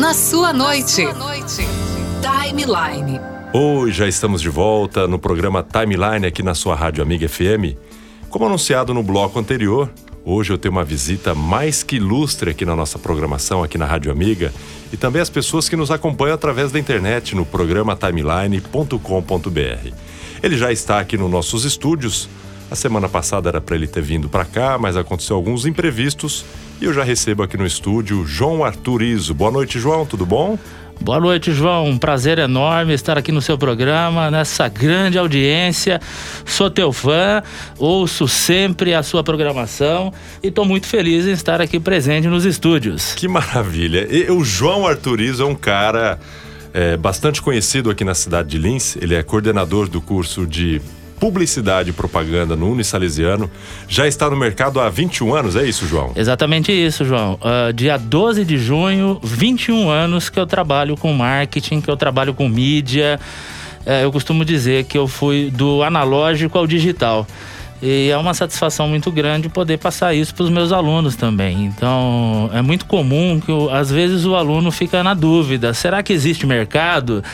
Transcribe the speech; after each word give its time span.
na 0.00 0.14
sua 0.14 0.50
noite. 0.50 1.04
Timeline. 2.22 3.20
Hoje 3.52 3.98
já 3.98 4.08
estamos 4.08 4.40
de 4.40 4.48
volta 4.48 5.06
no 5.06 5.18
programa 5.18 5.62
Timeline 5.62 6.26
aqui 6.26 6.42
na 6.42 6.54
sua 6.54 6.74
Rádio 6.74 7.02
Amiga 7.02 7.28
FM. 7.28 7.76
Como 8.30 8.46
anunciado 8.46 8.94
no 8.94 9.02
bloco 9.02 9.38
anterior, 9.38 9.90
hoje 10.24 10.54
eu 10.54 10.58
tenho 10.58 10.72
uma 10.72 10.84
visita 10.84 11.34
mais 11.34 11.82
que 11.82 11.96
ilustre 11.96 12.52
aqui 12.52 12.64
na 12.64 12.74
nossa 12.74 12.98
programação, 12.98 13.62
aqui 13.62 13.76
na 13.76 13.84
Rádio 13.84 14.10
Amiga, 14.10 14.50
e 14.90 14.96
também 14.96 15.20
as 15.20 15.28
pessoas 15.28 15.68
que 15.68 15.76
nos 15.76 15.90
acompanham 15.90 16.34
através 16.34 16.72
da 16.72 16.78
internet 16.78 17.36
no 17.36 17.44
programa 17.44 17.94
timeline.com.br. 17.94 19.92
Ele 20.42 20.56
já 20.56 20.72
está 20.72 20.98
aqui 20.98 21.18
nos 21.18 21.30
nossos 21.30 21.66
estúdios. 21.66 22.26
A 22.70 22.74
semana 22.74 23.06
passada 23.06 23.50
era 23.50 23.60
para 23.60 23.76
ele 23.76 23.86
ter 23.86 24.00
vindo 24.00 24.30
para 24.30 24.46
cá, 24.46 24.78
mas 24.78 24.96
aconteceu 24.96 25.36
alguns 25.36 25.66
imprevistos 25.66 26.46
e 26.80 26.84
eu 26.84 26.94
já 26.94 27.04
recebo 27.04 27.42
aqui 27.42 27.56
no 27.56 27.66
estúdio 27.66 28.24
João 28.26 28.64
Arthur 28.64 29.02
Iso. 29.02 29.34
Boa 29.34 29.50
noite, 29.50 29.78
João, 29.78 30.06
tudo 30.06 30.24
bom? 30.24 30.58
Boa 31.00 31.20
noite, 31.20 31.52
João. 31.52 31.86
Um 31.86 31.98
prazer 31.98 32.38
enorme 32.38 32.92
estar 32.94 33.18
aqui 33.18 33.30
no 33.32 33.42
seu 33.42 33.56
programa, 33.56 34.30
nessa 34.30 34.68
grande 34.68 35.18
audiência. 35.18 36.00
Sou 36.44 36.70
teu 36.70 36.92
fã, 36.92 37.42
ouço 37.78 38.26
sempre 38.28 38.94
a 38.94 39.02
sua 39.02 39.22
programação 39.22 40.12
e 40.42 40.48
estou 40.48 40.64
muito 40.64 40.86
feliz 40.86 41.26
em 41.26 41.32
estar 41.32 41.60
aqui 41.60 41.80
presente 41.80 42.28
nos 42.28 42.44
estúdios. 42.44 43.14
Que 43.14 43.28
maravilha! 43.28 44.06
E 44.10 44.30
o 44.30 44.44
João 44.44 44.86
Arturizo 44.86 45.42
é 45.42 45.46
um 45.46 45.54
cara 45.54 46.18
é, 46.72 46.96
bastante 46.96 47.40
conhecido 47.42 47.90
aqui 47.90 48.04
na 48.04 48.14
cidade 48.14 48.48
de 48.48 48.58
Lins. 48.58 48.96
Ele 48.96 49.14
é 49.14 49.22
coordenador 49.22 49.88
do 49.88 50.00
curso 50.00 50.46
de 50.46 50.80
publicidade 51.20 51.90
e 51.90 51.92
propaganda 51.92 52.56
no 52.56 52.72
Unisalesiano. 52.72 53.48
Já 53.86 54.08
está 54.08 54.30
no 54.30 54.36
mercado 54.36 54.80
há 54.80 54.88
21 54.88 55.34
anos, 55.34 55.54
é 55.54 55.68
isso, 55.68 55.86
João? 55.86 56.12
Exatamente 56.16 56.72
isso, 56.72 57.04
João. 57.04 57.34
Uh, 57.34 57.72
dia 57.72 57.98
12 57.98 58.44
de 58.44 58.56
junho, 58.56 59.20
21 59.22 59.90
anos 59.90 60.30
que 60.30 60.40
eu 60.40 60.46
trabalho 60.46 60.96
com 60.96 61.12
marketing, 61.12 61.82
que 61.82 61.90
eu 61.90 61.96
trabalho 61.96 62.32
com 62.32 62.48
mídia. 62.48 63.20
Uh, 63.86 63.90
eu 64.02 64.10
costumo 64.10 64.44
dizer 64.44 64.84
que 64.84 64.96
eu 64.96 65.06
fui 65.06 65.50
do 65.50 65.82
analógico 65.82 66.56
ao 66.56 66.66
digital. 66.66 67.26
E 67.82 68.10
é 68.10 68.16
uma 68.16 68.34
satisfação 68.34 68.88
muito 68.88 69.10
grande 69.10 69.48
poder 69.48 69.78
passar 69.78 70.14
isso 70.14 70.34
para 70.34 70.44
os 70.44 70.50
meus 70.50 70.72
alunos 70.72 71.16
também. 71.16 71.64
Então, 71.64 72.50
é 72.52 72.60
muito 72.60 72.84
comum 72.84 73.40
que 73.40 73.50
às 73.72 73.90
vezes 73.90 74.26
o 74.26 74.34
aluno 74.34 74.70
fica 74.70 75.02
na 75.02 75.14
dúvida: 75.14 75.72
será 75.72 76.02
que 76.02 76.12
existe 76.12 76.46
mercado? 76.46 77.24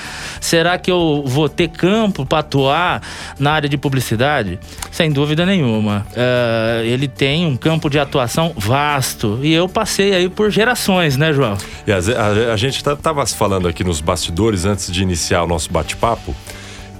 Será 0.41 0.79
que 0.79 0.91
eu 0.91 1.25
vou 1.27 1.49
ter 1.49 1.69
campo 1.69 2.25
para 2.25 2.39
atuar 2.39 3.03
na 3.39 3.53
área 3.53 3.69
de 3.69 3.77
publicidade? 3.77 4.59
Sem 4.91 5.11
dúvida 5.11 5.45
nenhuma. 5.45 6.07
Uh, 6.13 6.85
ele 6.85 7.09
tem 7.09 7.47
um 7.47 7.57
campo 7.57 7.91
de 7.91 7.99
atuação 7.99 8.53
vasto 8.57 9.41
e 9.43 9.53
eu 9.53 9.69
passei 9.69 10.15
aí 10.15 10.29
por 10.29 10.51
gerações, 10.51 11.17
né, 11.17 11.33
João? 11.33 11.57
E 11.87 11.93
a, 11.93 11.97
a, 11.97 12.53
a 12.53 12.57
gente 12.57 12.77
estava 12.77 12.97
tá, 12.97 13.27
falando 13.27 13.67
aqui 13.67 13.83
nos 13.83 14.01
bastidores 14.01 14.65
antes 14.65 14.93
de 14.93 15.03
iniciar 15.03 15.43
o 15.43 15.47
nosso 15.47 15.73
bate-papo 15.73 16.35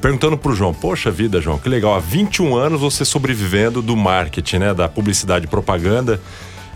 perguntando 0.07 0.39
pro 0.39 0.55
João: 0.55 0.73
Poxa 0.73 1.11
vida, 1.11 1.41
João, 1.41 1.59
que 1.59 1.69
legal, 1.69 1.93
há 1.93 1.99
21 1.99 2.55
anos 2.55 2.81
você 2.81 3.05
sobrevivendo 3.05 3.83
do 3.83 3.97
marketing, 3.97 4.59
né? 4.59 4.75
Da 4.75 4.89
publicidade 4.89 5.47
e 5.47 5.49
propaganda. 5.49 6.21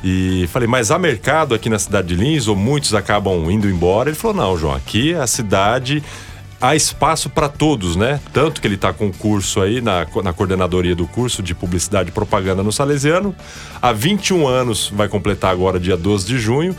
E 0.03 0.49
falei, 0.49 0.67
mas 0.67 0.91
há 0.91 0.99
mercado 0.99 1.55
aqui 1.55 1.69
na 1.69 1.79
cidade 1.79 2.09
de 2.09 2.17
Lins 2.17 2.49
ou 2.49 2.57
muitos 2.57 2.93
acabam 2.93 3.49
indo 3.49 3.69
embora? 3.69 4.11
Ele 4.11 4.17
falou: 4.17 4.37
não, 4.37 4.59
João, 4.59 4.75
aqui 4.75 5.15
a 5.15 5.29
cidade 5.29 6.03
há 6.61 6.75
espaço 6.75 7.31
para 7.31 7.49
todos, 7.49 7.95
né? 7.95 8.19
Tanto 8.33 8.61
que 8.61 8.67
ele 8.67 8.75
está 8.75 8.93
com 8.93 9.07
o 9.07 9.13
curso 9.13 9.61
aí 9.61 9.81
na, 9.81 10.07
na 10.25 10.33
coordenadoria 10.33 10.97
do 10.97 11.07
curso 11.07 11.41
de 11.41 11.55
publicidade 11.55 12.09
e 12.09 12.13
propaganda 12.13 12.65
no 12.65 12.73
Salesiano. 12.73 13.33
Há 13.81 13.93
21 13.93 14.49
anos, 14.49 14.91
vai 14.93 15.07
completar 15.07 15.53
agora 15.53 15.79
dia 15.79 15.97
12 15.97 16.27
de 16.27 16.37
junho. 16.37 16.75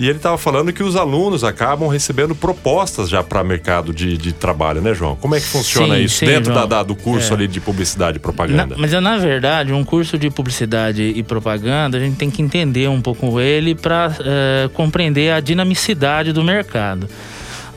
E 0.00 0.08
ele 0.08 0.16
estava 0.16 0.38
falando 0.38 0.72
que 0.72 0.82
os 0.82 0.96
alunos 0.96 1.44
acabam 1.44 1.86
recebendo 1.86 2.34
propostas 2.34 3.06
já 3.10 3.22
para 3.22 3.44
mercado 3.44 3.92
de, 3.92 4.16
de, 4.16 4.32
trabalho, 4.32 4.80
né, 4.80 4.94
João? 4.94 5.14
Como 5.14 5.34
é 5.34 5.40
que 5.40 5.44
funciona 5.44 5.94
sim, 5.94 6.04
isso 6.04 6.16
sim, 6.20 6.24
dentro 6.24 6.54
da, 6.54 6.64
da, 6.64 6.82
do 6.82 6.96
curso 6.96 7.30
é. 7.30 7.36
ali 7.36 7.46
de 7.46 7.60
publicidade 7.60 8.16
e 8.16 8.18
propaganda? 8.18 8.76
Na, 8.76 8.80
mas 8.80 8.92
na 8.92 9.18
verdade, 9.18 9.74
um 9.74 9.84
curso 9.84 10.16
de 10.16 10.30
publicidade 10.30 11.02
e 11.02 11.22
propaganda, 11.22 11.98
a 11.98 12.00
gente 12.00 12.16
tem 12.16 12.30
que 12.30 12.40
entender 12.40 12.88
um 12.88 13.02
pouco 13.02 13.38
ele 13.38 13.74
para 13.74 14.10
é, 14.20 14.64
eh, 14.64 14.70
compreender 14.72 15.32
a 15.32 15.40
dinamicidade 15.40 16.32
do 16.32 16.42
mercado. 16.42 17.06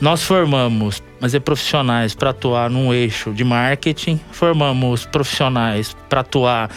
Nós 0.00 0.22
formamos 0.22 1.02
mas 1.24 1.34
é 1.34 1.40
profissionais 1.40 2.14
para 2.14 2.28
atuar 2.28 2.68
num 2.68 2.92
eixo 2.92 3.32
de 3.32 3.42
marketing, 3.44 4.20
formamos 4.30 5.06
profissionais 5.06 5.96
para 6.06 6.20
atuar 6.20 6.68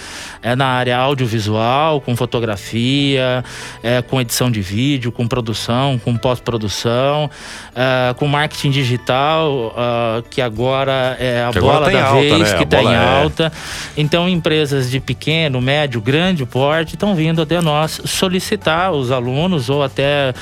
é, 0.42 0.56
na 0.56 0.68
área 0.68 0.98
audiovisual, 0.98 2.00
com 2.00 2.16
fotografia, 2.16 3.44
é, 3.84 4.02
com 4.02 4.22
edição 4.22 4.50
de 4.50 4.62
vídeo, 4.62 5.12
com 5.12 5.28
produção, 5.28 6.00
com 6.00 6.16
pós-produção, 6.16 7.30
é, 7.76 8.14
com 8.14 8.26
marketing 8.26 8.72
digital, 8.72 9.52
uh, 9.52 10.24
que 10.30 10.42
agora 10.42 11.18
é 11.20 11.44
a 11.44 11.52
que 11.52 11.60
bola 11.60 11.92
da 11.92 12.06
alta, 12.06 12.22
vez, 12.22 12.40
né? 12.40 12.58
que 12.58 12.64
está 12.64 12.82
em 12.82 12.94
é. 12.94 13.22
alta. 13.22 13.52
Então, 13.98 14.30
empresas 14.30 14.90
de 14.90 15.02
pequeno, 15.02 15.60
médio, 15.60 16.00
grande 16.00 16.46
porte 16.46 16.96
estão 16.96 17.14
vindo 17.16 17.42
até 17.42 17.60
nós 17.60 18.00
solicitar 18.06 18.94
os 18.94 19.12
alunos 19.12 19.70
ou 19.70 19.84
até 19.84 20.34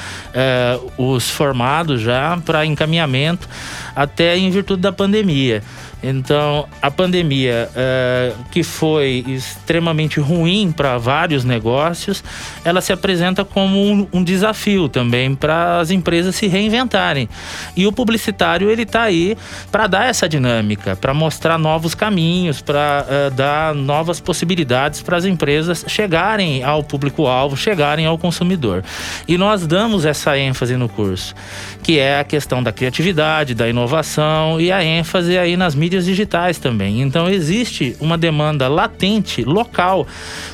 os 0.95 1.27
formados 1.27 2.01
já 2.01 2.37
para 2.45 2.65
encaminhamento 2.67 3.49
até 3.95 4.37
em 4.37 4.49
virtude 4.49 4.81
da 4.81 4.91
pandemia. 4.91 5.63
Então, 6.09 6.67
a 6.81 6.91
pandemia, 6.91 7.69
é, 7.75 8.33
que 8.51 8.63
foi 8.63 9.23
extremamente 9.27 10.19
ruim 10.19 10.71
para 10.71 10.97
vários 10.97 11.43
negócios, 11.43 12.23
ela 12.63 12.81
se 12.81 12.93
apresenta 12.93 13.43
como 13.43 13.81
um, 13.81 14.07
um 14.13 14.23
desafio 14.23 14.87
também 14.87 15.33
para 15.35 15.79
as 15.79 15.91
empresas 15.91 16.35
se 16.35 16.47
reinventarem. 16.47 17.27
E 17.75 17.87
o 17.87 17.91
publicitário 17.91 18.69
ele 18.69 18.83
está 18.83 19.03
aí 19.03 19.37
para 19.71 19.87
dar 19.87 20.05
essa 20.05 20.27
dinâmica, 20.29 20.95
para 20.95 21.13
mostrar 21.13 21.57
novos 21.57 21.95
caminhos, 21.95 22.61
para 22.61 23.05
é, 23.09 23.29
dar 23.29 23.73
novas 23.73 24.19
possibilidades 24.19 25.01
para 25.01 25.17
as 25.17 25.25
empresas 25.25 25.85
chegarem 25.87 26.63
ao 26.63 26.83
público-alvo, 26.83 27.55
chegarem 27.55 28.05
ao 28.05 28.17
consumidor. 28.17 28.83
E 29.27 29.37
nós 29.37 29.65
damos 29.65 30.05
essa 30.05 30.37
ênfase 30.37 30.75
no 30.75 30.89
curso, 30.89 31.33
que 31.81 31.99
é 31.99 32.19
a 32.19 32.23
questão 32.23 32.61
da 32.61 32.71
criatividade, 32.71 33.53
da 33.53 33.67
inovação 33.67 34.59
e 34.59 34.71
a 34.71 34.83
ênfase 34.83 35.37
aí 35.37 35.55
nas 35.55 35.75
mídias 35.75 35.94
mídias 35.95 36.05
digitais 36.05 36.57
também. 36.57 37.01
Então 37.01 37.29
existe 37.29 37.95
uma 37.99 38.17
demanda 38.17 38.67
latente, 38.67 39.43
local. 39.43 40.05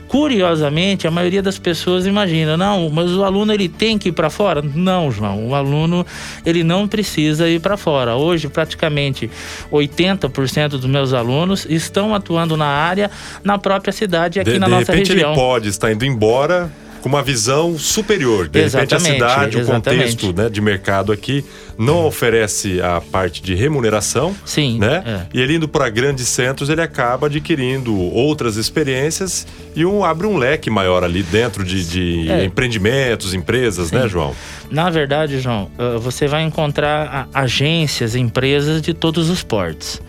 Curiosamente, 0.07 1.07
a 1.07 1.11
maioria 1.11 1.41
das 1.41 1.57
pessoas 1.57 2.05
imagina, 2.05 2.55
não, 2.55 2.89
mas 2.89 3.11
o 3.11 3.23
aluno 3.23 3.53
ele 3.53 3.67
tem 3.67 3.97
que 3.97 4.09
ir 4.09 4.11
para 4.11 4.29
fora? 4.29 4.61
Não, 4.61 5.11
João, 5.11 5.47
o 5.47 5.55
aluno 5.55 6.05
ele 6.45 6.63
não 6.63 6.87
precisa 6.87 7.49
ir 7.49 7.59
para 7.59 7.75
fora. 7.77 8.15
Hoje, 8.15 8.47
praticamente 8.47 9.29
80% 9.71 10.69
dos 10.69 10.85
meus 10.85 11.13
alunos 11.13 11.65
estão 11.69 12.13
atuando 12.13 12.55
na 12.55 12.67
área 12.67 13.09
na 13.43 13.57
própria 13.57 13.91
cidade 13.91 14.39
aqui 14.39 14.53
de, 14.53 14.59
na 14.59 14.67
de 14.67 14.71
nossa 14.71 14.91
repente 14.91 15.13
região. 15.13 15.31
Ele 15.31 15.39
pode 15.39 15.69
estar 15.69 15.91
indo 15.91 16.05
embora 16.05 16.71
com 17.01 17.09
uma 17.09 17.23
visão 17.23 17.77
superior. 17.77 18.47
De 18.47 18.59
exatamente, 18.59 18.93
repente, 18.93 19.23
a 19.23 19.29
cidade, 19.29 19.57
o 19.57 19.65
contexto 19.65 20.33
né, 20.33 20.49
de 20.49 20.61
mercado 20.61 21.11
aqui 21.11 21.43
não 21.77 22.05
oferece 22.05 22.79
a 22.81 23.01
parte 23.01 23.41
de 23.41 23.55
remuneração. 23.55 24.35
Sim. 24.45 24.77
Né? 24.77 25.03
É. 25.05 25.21
E 25.33 25.41
ele 25.41 25.55
indo 25.55 25.67
para 25.67 25.89
grandes 25.89 26.27
centros, 26.27 26.69
ele 26.69 26.81
acaba 26.81 27.27
adquirindo 27.27 27.97
outras 27.97 28.55
experiências 28.55 29.47
e 29.75 29.85
um, 29.85 30.05
abre 30.05 30.27
um 30.27 30.37
leque 30.37 30.69
maior 30.69 31.03
ali 31.03 31.23
dentro 31.23 31.63
de, 31.63 31.83
de 31.85 32.31
é. 32.31 32.45
empreendimentos, 32.45 33.33
empresas, 33.33 33.89
Sim. 33.89 33.95
né, 33.95 34.07
João? 34.07 34.35
Na 34.69 34.89
verdade, 34.89 35.39
João, 35.39 35.69
você 35.99 36.27
vai 36.27 36.43
encontrar 36.43 37.27
agências, 37.33 38.15
empresas 38.15 38.81
de 38.81 38.93
todos 38.93 39.29
os 39.29 39.43
portes. 39.43 40.01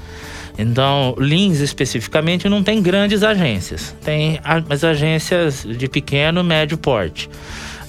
Então, 0.58 1.14
Lins 1.18 1.60
especificamente 1.60 2.48
não 2.48 2.62
tem 2.62 2.82
grandes 2.82 3.22
agências, 3.22 3.94
tem 4.04 4.38
as 4.44 4.84
agências 4.84 5.66
de 5.66 5.88
pequeno, 5.88 6.44
médio 6.44 6.76
porte. 6.76 7.28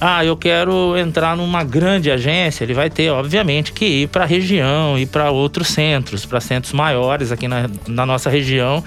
Ah, 0.06 0.26
eu 0.26 0.36
quero 0.36 0.98
entrar 0.98 1.38
numa 1.38 1.64
grande 1.64 2.12
agência, 2.12 2.64
ele 2.66 2.74
vai 2.74 2.90
ter, 2.90 3.10
obviamente, 3.10 3.72
que 3.72 3.86
ir 3.86 4.08
para 4.10 4.24
a 4.24 4.28
região, 4.28 4.98
ir 4.98 5.06
para 5.06 5.32
outros 5.32 5.70
centros, 5.70 6.26
para 6.26 6.42
centros 6.42 6.74
maiores 6.74 7.32
aqui 7.32 7.48
na, 7.48 7.70
na 7.88 8.06
nossa 8.06 8.30
região, 8.30 8.84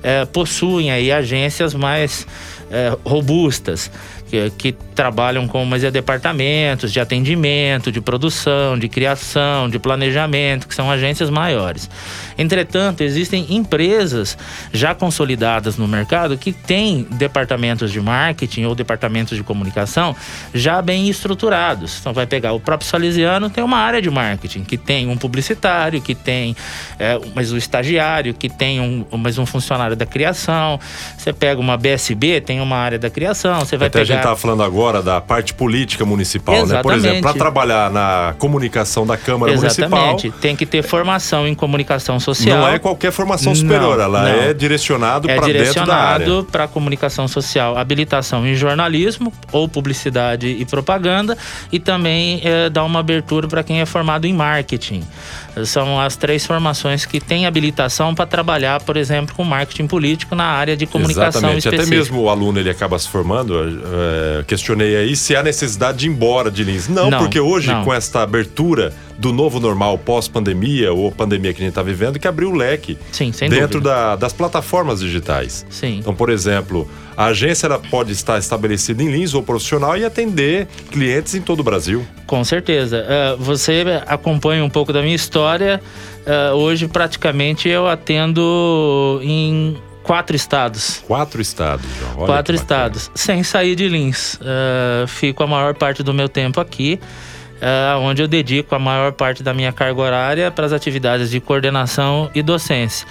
é, 0.00 0.24
possuem 0.24 0.92
aí 0.92 1.10
agências 1.10 1.74
mais 1.74 2.24
é, 2.70 2.96
robustas 3.04 3.90
que, 4.30 4.50
que 4.50 4.72
trabalham 5.00 5.48
com 5.48 5.64
mais 5.64 5.80
departamentos 5.90 6.92
de 6.92 7.00
atendimento, 7.00 7.90
de 7.90 8.02
produção, 8.02 8.78
de 8.78 8.86
criação, 8.86 9.66
de 9.66 9.78
planejamento, 9.78 10.68
que 10.68 10.74
são 10.74 10.90
agências 10.90 11.30
maiores. 11.30 11.88
Entretanto, 12.36 13.00
existem 13.00 13.46
empresas 13.48 14.36
já 14.74 14.94
consolidadas 14.94 15.78
no 15.78 15.88
mercado 15.88 16.36
que 16.36 16.52
têm 16.52 17.06
departamentos 17.12 17.90
de 17.90 17.98
marketing 17.98 18.64
ou 18.64 18.74
departamentos 18.74 19.38
de 19.38 19.42
comunicação 19.42 20.14
já 20.52 20.82
bem 20.82 21.08
estruturados. 21.08 21.96
Então, 21.98 22.12
vai 22.12 22.26
pegar 22.26 22.52
o 22.52 22.60
próprio 22.60 22.86
Salesiano, 22.86 23.48
tem 23.48 23.64
uma 23.64 23.78
área 23.78 24.02
de 24.02 24.10
marketing, 24.10 24.64
que 24.64 24.76
tem 24.76 25.08
um 25.08 25.16
publicitário, 25.16 26.02
que 26.02 26.14
tem 26.14 26.54
é, 26.98 27.18
mais 27.34 27.50
um 27.52 27.56
estagiário, 27.56 28.34
que 28.34 28.50
tem 28.50 28.80
um, 28.80 29.06
mais 29.16 29.38
um 29.38 29.46
funcionário 29.46 29.96
da 29.96 30.04
criação. 30.04 30.78
Você 31.16 31.32
pega 31.32 31.58
uma 31.58 31.78
BSB, 31.78 32.42
tem 32.42 32.60
uma 32.60 32.76
área 32.76 32.98
da 32.98 33.08
criação. 33.08 33.60
Você 33.60 33.78
vai 33.78 33.88
Até 33.88 34.00
pegar 34.00 34.04
gente 34.04 34.18
estava 34.18 34.36
falando 34.36 34.62
agora 34.62 34.89
fora 34.90 35.02
da 35.02 35.20
parte 35.20 35.54
política 35.54 36.04
municipal, 36.04 36.54
Exatamente. 36.56 36.76
né? 36.76 36.82
Por 36.82 36.94
exemplo, 36.94 37.22
para 37.22 37.34
trabalhar 37.34 37.90
na 37.90 38.34
comunicação 38.38 39.06
da 39.06 39.16
Câmara 39.16 39.52
Exatamente. 39.52 39.90
Municipal. 39.90 40.40
Tem 40.40 40.56
que 40.56 40.66
ter 40.66 40.82
formação 40.82 41.46
em 41.46 41.54
comunicação 41.54 42.18
social. 42.18 42.58
Não 42.58 42.68
é 42.68 42.78
qualquer 42.78 43.12
formação 43.12 43.54
superior, 43.54 43.96
não, 43.96 44.04
ela 44.04 44.22
não. 44.22 44.28
é 44.28 44.54
direcionado 44.54 45.30
é 45.30 45.36
para 45.36 45.46
dentro 45.46 45.86
da 45.86 45.94
área. 45.94 46.22
É 46.22 46.26
direcionado 46.26 46.48
para 46.50 46.66
comunicação 46.68 47.28
social, 47.28 47.76
habilitação 47.78 48.46
em 48.46 48.54
jornalismo 48.54 49.32
ou 49.52 49.68
publicidade 49.68 50.48
e 50.48 50.64
propaganda 50.64 51.36
e 51.70 51.78
também 51.78 52.40
é, 52.44 52.68
dá 52.68 52.84
uma 52.84 53.00
abertura 53.00 53.46
para 53.46 53.62
quem 53.62 53.80
é 53.80 53.86
formado 53.86 54.26
em 54.26 54.32
marketing. 54.32 55.02
São 55.64 56.00
as 56.00 56.16
três 56.16 56.46
formações 56.46 57.04
que 57.04 57.20
têm 57.20 57.46
habilitação 57.46 58.14
para 58.14 58.26
trabalhar, 58.26 58.80
por 58.82 58.96
exemplo, 58.96 59.34
com 59.34 59.44
marketing 59.44 59.86
político 59.86 60.34
na 60.34 60.44
área 60.44 60.76
de 60.76 60.86
comunicação 60.86 61.28
Exatamente. 61.28 61.58
específica. 61.58 61.82
Até 61.82 61.96
mesmo 61.96 62.20
o 62.22 62.28
aluno 62.28 62.58
ele 62.58 62.70
acaba 62.70 62.98
se 62.98 63.08
formando. 63.08 63.54
É, 63.58 64.44
questionei 64.44 64.96
aí 64.96 65.16
se 65.16 65.34
há 65.34 65.42
necessidade 65.42 65.98
de 65.98 66.06
ir 66.06 66.10
embora 66.10 66.50
de 66.50 66.64
Lins. 66.64 66.88
Não, 66.88 67.10
não 67.10 67.18
porque 67.18 67.40
hoje, 67.40 67.68
não. 67.68 67.84
com 67.84 67.92
esta 67.92 68.22
abertura 68.22 68.92
do 69.20 69.34
novo 69.34 69.60
normal 69.60 69.98
pós-pandemia 69.98 70.92
ou 70.92 71.12
pandemia 71.12 71.52
que 71.52 71.60
a 71.60 71.64
gente 71.64 71.72
está 71.72 71.82
vivendo, 71.82 72.18
que 72.18 72.26
abriu 72.26 72.50
o 72.50 72.54
leque 72.54 72.96
Sim, 73.12 73.30
dentro 73.50 73.78
da, 73.78 74.16
das 74.16 74.32
plataformas 74.32 75.00
digitais. 75.00 75.66
Sim. 75.68 75.98
Então, 75.98 76.14
por 76.14 76.30
exemplo, 76.30 76.90
a 77.14 77.26
agência 77.26 77.68
pode 77.90 78.12
estar 78.12 78.38
estabelecida 78.38 79.02
em 79.02 79.10
Lins 79.10 79.34
ou 79.34 79.42
profissional 79.42 79.94
e 79.96 80.06
atender 80.06 80.66
clientes 80.90 81.34
em 81.34 81.42
todo 81.42 81.60
o 81.60 81.62
Brasil. 81.62 82.04
Com 82.26 82.42
certeza. 82.42 83.04
Uh, 83.04 83.36
você 83.36 83.84
acompanha 84.06 84.64
um 84.64 84.70
pouco 84.70 84.90
da 84.90 85.02
minha 85.02 85.16
história. 85.16 85.82
Uh, 86.20 86.54
hoje, 86.54 86.88
praticamente, 86.88 87.68
eu 87.68 87.86
atendo 87.86 89.20
em 89.22 89.76
quatro 90.02 90.34
estados. 90.34 91.04
Quatro 91.06 91.42
estados, 91.42 91.84
João. 91.98 92.20
Olha 92.20 92.26
quatro 92.26 92.54
estados, 92.54 93.10
sem 93.14 93.42
sair 93.42 93.76
de 93.76 93.86
Lins. 93.86 94.36
Uh, 94.36 95.06
fico 95.06 95.42
a 95.42 95.46
maior 95.46 95.74
parte 95.74 96.02
do 96.02 96.14
meu 96.14 96.28
tempo 96.28 96.58
aqui 96.58 96.98
uh, 97.60 98.00
onde 98.00 98.22
eu 98.22 98.28
dedico 98.28 98.74
a 98.74 98.78
maior 98.78 99.12
parte 99.12 99.42
da 99.42 99.52
minha 99.54 99.72
carga 99.72 100.00
horária 100.00 100.50
para 100.50 100.66
as 100.66 100.72
atividades 100.72 101.30
de 101.30 101.40
coordenação 101.40 102.30
e 102.34 102.42
docência. 102.42 103.06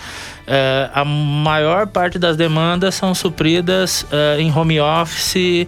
Uh, 0.48 0.90
a 0.94 1.06
maior 1.06 1.86
parte 1.86 2.18
das 2.18 2.36
demandas 2.36 2.96
são 2.96 3.14
supridas 3.14 4.02
uh, 4.04 4.40
em 4.40 4.52
home 4.52 4.80
office, 4.80 5.68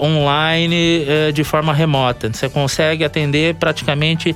online, 0.00 1.06
de 1.34 1.44
forma 1.44 1.72
remota. 1.72 2.32
Você 2.32 2.48
consegue 2.48 3.04
atender 3.04 3.54
praticamente 3.56 4.34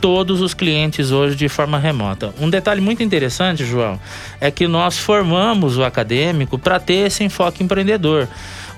todos 0.00 0.40
os 0.40 0.54
clientes 0.54 1.12
hoje 1.12 1.36
de 1.36 1.48
forma 1.48 1.78
remota. 1.78 2.34
Um 2.40 2.50
detalhe 2.50 2.80
muito 2.80 3.02
interessante, 3.02 3.64
João, 3.64 4.00
é 4.40 4.50
que 4.50 4.66
nós 4.66 4.98
formamos 4.98 5.76
o 5.78 5.84
acadêmico 5.84 6.58
para 6.58 6.80
ter 6.80 7.06
esse 7.06 7.22
enfoque 7.22 7.62
empreendedor. 7.62 8.28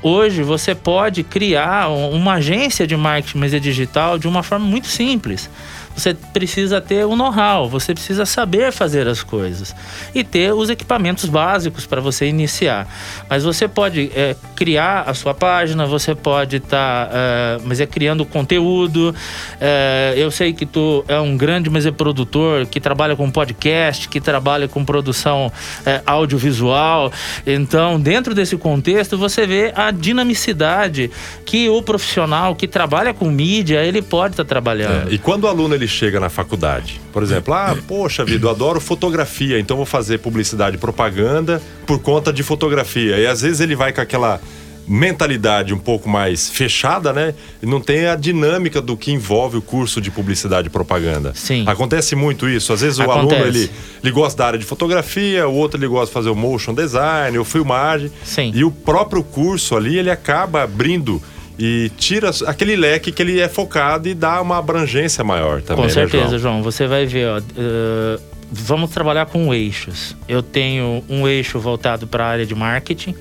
Hoje 0.02 0.42
você 0.42 0.74
pode 0.74 1.24
criar 1.24 1.88
uma 1.88 2.34
agência 2.34 2.86
de 2.86 2.96
marketing 2.96 3.38
é 3.52 3.58
digital 3.58 4.18
de 4.18 4.28
uma 4.28 4.42
forma 4.42 4.64
muito 4.64 4.86
simples 4.86 5.50
você 5.98 6.14
precisa 6.14 6.80
ter 6.80 7.04
o 7.04 7.16
know-how, 7.16 7.68
você 7.68 7.92
precisa 7.92 8.24
saber 8.24 8.72
fazer 8.72 9.08
as 9.08 9.22
coisas 9.22 9.74
e 10.14 10.22
ter 10.22 10.54
os 10.54 10.70
equipamentos 10.70 11.24
básicos 11.24 11.86
para 11.86 12.00
você 12.00 12.26
iniciar. 12.26 12.86
Mas 13.28 13.42
você 13.42 13.66
pode 13.66 14.10
é, 14.14 14.36
criar 14.54 15.02
a 15.02 15.14
sua 15.14 15.34
página, 15.34 15.86
você 15.86 16.14
pode 16.14 16.56
estar, 16.56 17.06
tá, 17.06 17.10
é, 17.12 17.58
mas 17.64 17.80
é 17.80 17.86
criando 17.86 18.24
conteúdo. 18.24 19.14
É, 19.60 20.14
eu 20.16 20.30
sei 20.30 20.52
que 20.52 20.64
tu 20.64 21.04
é 21.08 21.18
um 21.18 21.36
grande, 21.36 21.68
mas 21.68 21.84
é 21.84 21.90
produtor 21.90 22.66
que 22.66 22.80
trabalha 22.80 23.16
com 23.16 23.28
podcast, 23.28 24.08
que 24.08 24.20
trabalha 24.20 24.68
com 24.68 24.84
produção 24.84 25.50
é, 25.84 26.00
audiovisual. 26.06 27.12
Então, 27.44 27.98
dentro 28.00 28.34
desse 28.34 28.56
contexto, 28.56 29.18
você 29.18 29.46
vê 29.46 29.72
a 29.74 29.90
dinamicidade 29.90 31.10
que 31.44 31.68
o 31.68 31.82
profissional 31.82 32.54
que 32.54 32.68
trabalha 32.68 33.12
com 33.12 33.28
mídia 33.28 33.82
ele 33.82 34.00
pode 34.00 34.34
estar 34.34 34.44
tá 34.44 34.48
trabalhando. 34.48 35.08
É, 35.08 35.14
e 35.14 35.18
quando 35.18 35.44
o 35.44 35.48
aluno 35.48 35.74
ele 35.74 35.87
chega 35.88 36.20
na 36.20 36.28
faculdade. 36.28 37.00
Por 37.12 37.22
exemplo, 37.22 37.54
ah, 37.54 37.76
poxa 37.86 38.24
vida, 38.24 38.46
eu 38.46 38.50
adoro 38.50 38.80
fotografia, 38.80 39.58
então 39.58 39.76
vou 39.76 39.86
fazer 39.86 40.18
publicidade 40.18 40.76
e 40.76 40.78
propaganda 40.78 41.60
por 41.86 41.98
conta 42.00 42.32
de 42.32 42.42
fotografia. 42.42 43.16
E 43.18 43.26
às 43.26 43.40
vezes 43.40 43.60
ele 43.60 43.74
vai 43.74 43.92
com 43.92 44.00
aquela 44.00 44.40
mentalidade 44.88 45.74
um 45.74 45.78
pouco 45.78 46.08
mais 46.08 46.48
fechada, 46.48 47.12
né? 47.12 47.34
E 47.62 47.66
não 47.66 47.80
tem 47.80 48.06
a 48.06 48.16
dinâmica 48.16 48.80
do 48.80 48.96
que 48.96 49.12
envolve 49.12 49.58
o 49.58 49.62
curso 49.62 50.00
de 50.00 50.10
publicidade 50.10 50.68
e 50.68 50.70
propaganda. 50.70 51.32
Sim. 51.34 51.64
Acontece 51.66 52.16
muito 52.16 52.48
isso. 52.48 52.72
Às 52.72 52.80
vezes 52.80 52.98
o 52.98 53.02
Acontece. 53.02 53.34
aluno 53.34 53.46
ele, 53.46 53.70
ele 54.02 54.10
gosta 54.10 54.38
da 54.38 54.46
área 54.46 54.58
de 54.58 54.64
fotografia, 54.64 55.46
o 55.46 55.54
outro 55.54 55.78
ele 55.78 55.86
gosta 55.86 56.06
de 56.06 56.12
fazer 56.12 56.30
o 56.30 56.34
motion 56.34 56.72
design, 56.72 57.36
ou 57.36 57.44
filmagem. 57.44 58.10
Sim. 58.24 58.50
E 58.54 58.64
o 58.64 58.70
próprio 58.70 59.22
curso 59.22 59.76
ali 59.76 59.98
ele 59.98 60.10
acaba 60.10 60.62
abrindo 60.62 61.22
e 61.58 61.90
tira 61.96 62.30
aquele 62.46 62.76
leque 62.76 63.10
que 63.10 63.20
ele 63.20 63.40
é 63.40 63.48
focado 63.48 64.08
e 64.08 64.14
dá 64.14 64.40
uma 64.40 64.58
abrangência 64.58 65.24
maior 65.24 65.60
também. 65.60 65.84
Com 65.84 65.90
certeza, 65.90 66.24
né, 66.24 66.38
João? 66.38 66.54
João? 66.54 66.62
Você 66.62 66.86
vai 66.86 67.04
ver, 67.04 67.26
ó, 67.26 67.38
uh, 67.38 68.20
vamos 68.50 68.90
trabalhar 68.90 69.26
com 69.26 69.52
eixos. 69.52 70.16
Eu 70.28 70.42
tenho 70.42 71.02
um 71.08 71.26
eixo 71.26 71.58
voltado 71.58 72.06
para 72.06 72.24
a 72.24 72.28
área 72.28 72.46
de 72.46 72.54
marketing, 72.54 73.12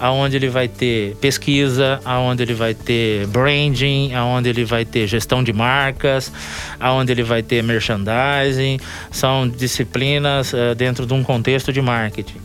aonde 0.00 0.36
ele 0.36 0.48
vai 0.48 0.66
ter 0.66 1.14
pesquisa, 1.16 2.00
aonde 2.06 2.42
ele 2.42 2.54
vai 2.54 2.72
ter 2.72 3.26
branding, 3.26 4.14
aonde 4.14 4.48
ele 4.48 4.64
vai 4.64 4.86
ter 4.86 5.06
gestão 5.06 5.44
de 5.44 5.52
marcas, 5.52 6.32
aonde 6.80 7.12
ele 7.12 7.22
vai 7.22 7.42
ter 7.42 7.62
merchandising. 7.62 8.80
São 9.10 9.46
disciplinas 9.46 10.54
uh, 10.54 10.74
dentro 10.74 11.04
de 11.04 11.12
um 11.12 11.22
contexto 11.22 11.70
de 11.70 11.82
marketing 11.82 12.40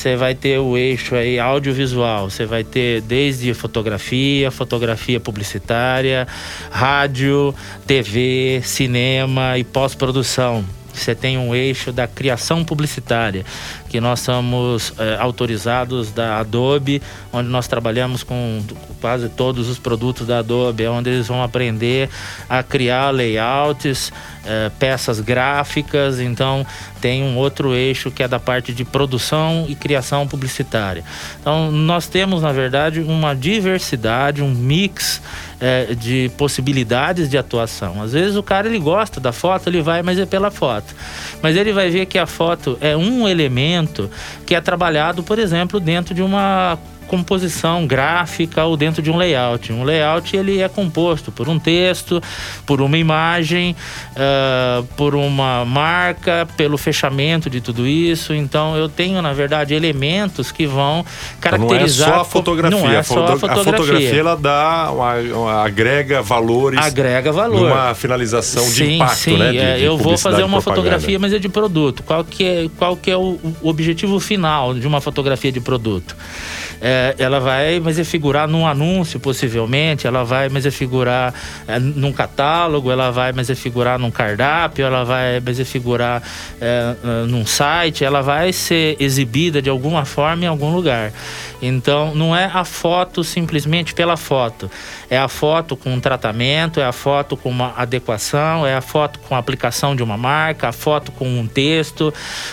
você 0.00 0.16
vai 0.16 0.34
ter 0.34 0.58
o 0.58 0.78
eixo 0.78 1.14
aí 1.14 1.38
audiovisual, 1.38 2.30
você 2.30 2.46
vai 2.46 2.64
ter 2.64 3.02
desde 3.02 3.52
fotografia, 3.52 4.50
fotografia 4.50 5.20
publicitária, 5.20 6.26
rádio, 6.70 7.54
TV, 7.86 8.62
cinema 8.64 9.58
e 9.58 9.64
pós-produção. 9.64 10.64
Você 10.92 11.14
tem 11.14 11.36
um 11.36 11.54
eixo 11.54 11.92
da 11.92 12.06
criação 12.06 12.64
publicitária, 12.64 13.44
que 13.88 14.00
nós 14.00 14.20
somos 14.20 14.92
é, 14.98 15.16
autorizados 15.18 16.10
da 16.10 16.38
Adobe, 16.38 17.02
onde 17.32 17.48
nós 17.48 17.68
trabalhamos 17.68 18.22
com 18.22 18.62
quase 19.00 19.28
todos 19.28 19.68
os 19.68 19.78
produtos 19.78 20.26
da 20.26 20.38
Adobe, 20.38 20.86
onde 20.86 21.10
eles 21.10 21.28
vão 21.28 21.42
aprender 21.42 22.08
a 22.48 22.62
criar 22.62 23.10
layouts, 23.10 24.12
é, 24.44 24.70
peças 24.78 25.20
gráficas. 25.20 26.20
Então, 26.20 26.66
tem 27.00 27.22
um 27.22 27.36
outro 27.36 27.74
eixo 27.74 28.10
que 28.10 28.22
é 28.22 28.28
da 28.28 28.38
parte 28.38 28.72
de 28.72 28.84
produção 28.84 29.66
e 29.68 29.74
criação 29.74 30.26
publicitária. 30.26 31.04
Então, 31.40 31.70
nós 31.70 32.06
temos, 32.06 32.42
na 32.42 32.52
verdade, 32.52 33.00
uma 33.00 33.34
diversidade, 33.34 34.42
um 34.42 34.50
mix 34.50 35.20
é, 35.60 35.94
de 35.94 36.30
possibilidades 36.36 37.28
de 37.28 37.36
atuação. 37.36 38.02
Às 38.02 38.12
vezes 38.12 38.36
o 38.36 38.42
cara 38.42 38.66
ele 38.66 38.78
gosta 38.78 39.20
da 39.20 39.32
foto, 39.32 39.68
ele 39.68 39.82
vai, 39.82 40.02
mas 40.02 40.18
é 40.18 40.26
pela 40.26 40.50
foto. 40.50 40.94
Mas 41.42 41.56
ele 41.56 41.72
vai 41.72 41.90
ver 41.90 42.06
que 42.06 42.18
a 42.18 42.26
foto 42.26 42.78
é 42.80 42.96
um 42.96 43.28
elemento 43.28 44.10
que 44.46 44.54
é 44.54 44.60
trabalhado, 44.60 45.22
por 45.22 45.38
exemplo, 45.38 45.78
dentro 45.78 46.14
de 46.14 46.22
uma 46.22 46.78
composição 47.10 47.88
gráfica 47.88 48.64
ou 48.64 48.76
dentro 48.76 49.02
de 49.02 49.10
um 49.10 49.16
layout. 49.16 49.72
Um 49.72 49.82
layout 49.82 50.36
ele 50.36 50.60
é 50.60 50.68
composto 50.68 51.32
por 51.32 51.48
um 51.48 51.58
texto, 51.58 52.22
por 52.64 52.80
uma 52.80 52.96
imagem, 52.96 53.74
uh, 54.12 54.84
por 54.96 55.16
uma 55.16 55.64
marca, 55.64 56.46
pelo 56.56 56.78
fechamento 56.78 57.50
de 57.50 57.60
tudo 57.60 57.84
isso. 57.84 58.32
Então 58.32 58.76
eu 58.76 58.88
tenho 58.88 59.20
na 59.20 59.32
verdade 59.32 59.74
elementos 59.74 60.52
que 60.52 60.68
vão 60.68 61.04
caracterizar. 61.40 62.10
Então 62.10 62.14
não 62.14 62.14
é 62.14 62.14
só 62.14 62.20
a 62.20 62.24
fotografia. 62.24 62.78
Não 62.78 62.90
é 62.90 63.02
só 63.02 63.24
a 63.24 63.36
fotografia. 63.36 63.60
A 63.60 63.76
fotografia 63.76 64.20
ela 64.20 64.36
dá 64.36 64.92
uma, 64.92 65.14
uma 65.16 65.64
agrega 65.64 66.22
valores. 66.22 66.78
Agrega 66.78 67.32
valor. 67.32 67.72
Uma 67.72 67.92
finalização 67.92 68.62
sim, 68.62 68.84
de 68.84 68.92
impacto, 68.94 69.16
sim, 69.16 69.36
né? 69.36 69.50
De, 69.50 69.58
é, 69.58 69.76
de 69.78 69.82
eu 69.82 69.98
vou 69.98 70.16
fazer 70.16 70.44
uma 70.44 70.60
fotografia, 70.60 71.18
mas 71.18 71.32
é 71.32 71.40
de 71.40 71.48
produto. 71.48 72.04
Qual 72.04 72.22
que 72.22 72.44
é, 72.44 72.70
qual 72.78 72.96
que 72.96 73.10
é 73.10 73.16
o, 73.16 73.36
o 73.60 73.68
objetivo 73.68 74.20
final 74.20 74.74
de 74.74 74.86
uma 74.86 75.00
fotografia 75.00 75.50
de 75.50 75.60
produto? 75.60 76.16
É, 76.80 76.99
ela 77.18 77.40
vai 77.40 77.80
mas 77.80 77.98
é 77.98 78.04
figurar 78.04 78.48
num 78.48 78.66
anúncio, 78.66 79.18
possivelmente, 79.20 80.06
ela 80.06 80.24
vai 80.24 80.48
mas 80.48 80.66
é 80.66 80.70
figurar 80.70 81.34
é, 81.66 81.78
num 81.78 82.12
catálogo, 82.12 82.90
ela 82.90 83.10
vai 83.10 83.32
mas 83.32 83.50
é 83.50 83.54
figurar 83.54 83.98
num 83.98 84.10
cardápio, 84.10 84.84
ela 84.84 85.04
vai 85.04 85.40
mas 85.40 85.60
é 85.60 85.64
figurar 85.64 86.22
é, 86.60 86.94
é, 87.02 87.26
num 87.26 87.44
site, 87.46 88.04
ela 88.04 88.20
vai 88.22 88.52
ser 88.52 88.96
exibida 89.00 89.60
de 89.60 89.70
alguma 89.70 90.04
forma 90.04 90.44
em 90.44 90.48
algum 90.48 90.72
lugar. 90.74 91.12
Então, 91.62 92.14
não 92.14 92.34
é 92.34 92.46
a 92.46 92.64
foto 92.64 93.22
simplesmente 93.22 93.92
pela 93.92 94.16
foto. 94.16 94.70
É 95.10 95.18
a 95.18 95.28
foto 95.28 95.76
com 95.76 95.92
um 95.92 96.00
tratamento, 96.00 96.80
é 96.80 96.84
a 96.84 96.92
foto 96.92 97.36
com 97.36 97.50
uma 97.50 97.74
adequação, 97.76 98.66
é 98.66 98.74
a 98.74 98.80
foto 98.80 99.18
com 99.18 99.34
a 99.34 99.38
aplicação 99.38 99.94
de 99.94 100.02
uma 100.02 100.16
marca, 100.16 100.68
a 100.68 100.72
foto 100.72 101.12
com 101.12 101.28
um 101.28 101.46
texto. 101.46 102.12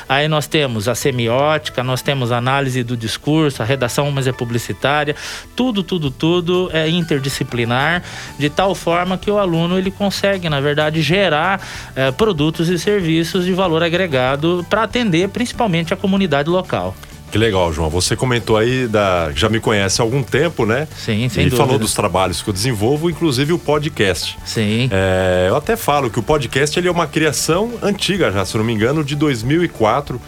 Aí 0.10 0.28
nós 0.28 0.48
temos 0.48 0.88
a 0.88 0.96
semiótica, 0.96 1.84
nós 1.84 2.02
temos 2.02 2.32
a 2.32 2.38
análise 2.38 2.84
do 2.84 2.98
discurso, 2.98 3.62
a 3.62 3.66
redação, 3.66 4.12
mas 4.12 4.28
é 4.28 4.32
publicitária. 4.38 5.16
Tudo, 5.56 5.84
tudo, 5.84 6.12
tudo 6.12 6.70
é 6.72 6.88
interdisciplinar, 6.88 8.04
de 8.38 8.50
tal 8.50 8.76
forma 8.76 9.18
que 9.18 9.30
o 9.30 9.38
aluno 9.38 9.78
ele 9.78 9.92
consegue, 9.92 10.48
na 10.50 10.62
verdade, 10.62 11.02
gerar 11.02 11.62
é, 11.96 12.12
produtos 12.12 12.70
e 12.70 12.78
serviços 12.78 13.44
de 13.46 13.54
valor 13.54 13.84
agregado 13.84 14.66
para 14.70 14.84
atender 14.84 15.30
principalmente 15.30 15.94
a 15.94 15.98
comunidade 15.98 16.50
local. 16.50 16.96
Que 17.32 17.38
legal, 17.38 17.74
João. 17.74 17.90
Você 17.90 18.16
comentou 18.16 18.56
aí 18.56 18.88
da. 18.88 19.32
Já 19.36 19.50
me 19.50 19.60
conhece 19.60 20.02
há 20.02 20.04
algum 20.04 20.24
tempo, 20.24 20.66
né? 20.66 20.88
Sim, 20.96 21.28
sem 21.28 21.48
e 21.48 21.50
dúvida. 21.50 21.58
falou 21.58 21.78
dos 21.78 21.94
trabalhos 21.94 22.42
que 22.42 22.50
eu 22.50 22.54
desenvolvo, 22.54 23.10
inclusive 23.10 23.52
o 23.52 23.60
podcast. 23.60 24.38
Sim. 24.46 24.90
É, 24.92 25.48
eu 25.50 25.56
até 25.56 25.76
falo 25.76 26.10
que 26.10 26.20
o 26.20 26.24
podcast 26.24 26.80
ele 26.80 26.88
é 26.88 26.92
uma 26.92 27.06
criação 27.06 27.74
antiga 27.82 28.32
já, 28.32 28.46
se 28.46 28.56
não 28.56 28.64
me 28.64 28.74
engano, 28.74 29.04
de 29.04 29.16
2004, 29.16 30.22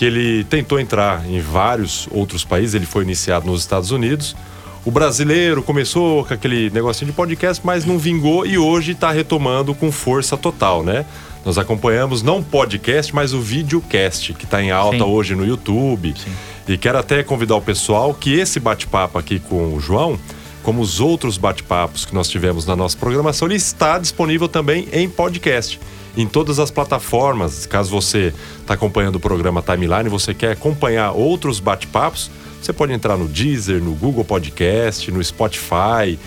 que 0.00 0.06
ele 0.06 0.44
tentou 0.44 0.80
entrar 0.80 1.28
em 1.28 1.40
vários 1.40 2.08
outros 2.10 2.42
países. 2.42 2.74
Ele 2.74 2.86
foi 2.86 3.04
iniciado 3.04 3.44
nos 3.44 3.60
Estados 3.60 3.90
Unidos. 3.90 4.34
O 4.82 4.90
brasileiro 4.90 5.62
começou 5.62 6.24
com 6.24 6.32
aquele 6.32 6.70
negocinho 6.70 7.10
de 7.10 7.14
podcast, 7.14 7.60
mas 7.62 7.84
não 7.84 7.98
vingou 7.98 8.46
e 8.46 8.56
hoje 8.56 8.92
está 8.92 9.10
retomando 9.10 9.74
com 9.74 9.92
força 9.92 10.38
total, 10.38 10.82
né? 10.82 11.04
Nós 11.44 11.58
acompanhamos 11.58 12.22
não 12.22 12.38
o 12.38 12.42
podcast, 12.42 13.14
mas 13.14 13.34
o 13.34 13.42
videocast, 13.42 14.32
que 14.32 14.46
está 14.46 14.62
em 14.62 14.70
alta 14.70 14.96
Sim. 14.96 15.02
hoje 15.02 15.34
no 15.34 15.44
YouTube. 15.44 16.14
Sim. 16.16 16.32
E 16.66 16.78
quero 16.78 16.96
até 16.96 17.22
convidar 17.22 17.56
o 17.56 17.60
pessoal 17.60 18.14
que 18.14 18.32
esse 18.32 18.58
bate-papo 18.58 19.18
aqui 19.18 19.38
com 19.38 19.74
o 19.74 19.80
João, 19.80 20.18
como 20.62 20.80
os 20.80 20.98
outros 20.98 21.36
bate-papos 21.36 22.06
que 22.06 22.14
nós 22.14 22.26
tivemos 22.26 22.64
na 22.64 22.74
nossa 22.74 22.96
programação, 22.96 23.46
ele 23.46 23.56
está 23.56 23.98
disponível 23.98 24.48
também 24.48 24.88
em 24.94 25.10
podcast. 25.10 25.78
Em 26.16 26.26
todas 26.26 26.58
as 26.58 26.70
plataformas, 26.70 27.66
caso 27.66 27.90
você 27.90 28.32
está 28.60 28.74
acompanhando 28.74 29.16
o 29.16 29.20
programa 29.20 29.62
Timeline 29.62 30.06
e 30.06 30.08
você 30.08 30.34
quer 30.34 30.52
acompanhar 30.52 31.12
outros 31.12 31.60
bate-papos, 31.60 32.30
você 32.60 32.72
pode 32.72 32.92
entrar 32.92 33.16
no 33.16 33.26
Deezer, 33.26 33.82
no 33.82 33.92
Google 33.94 34.24
Podcast, 34.24 35.10
no 35.10 35.22
Spotify, 35.22 36.18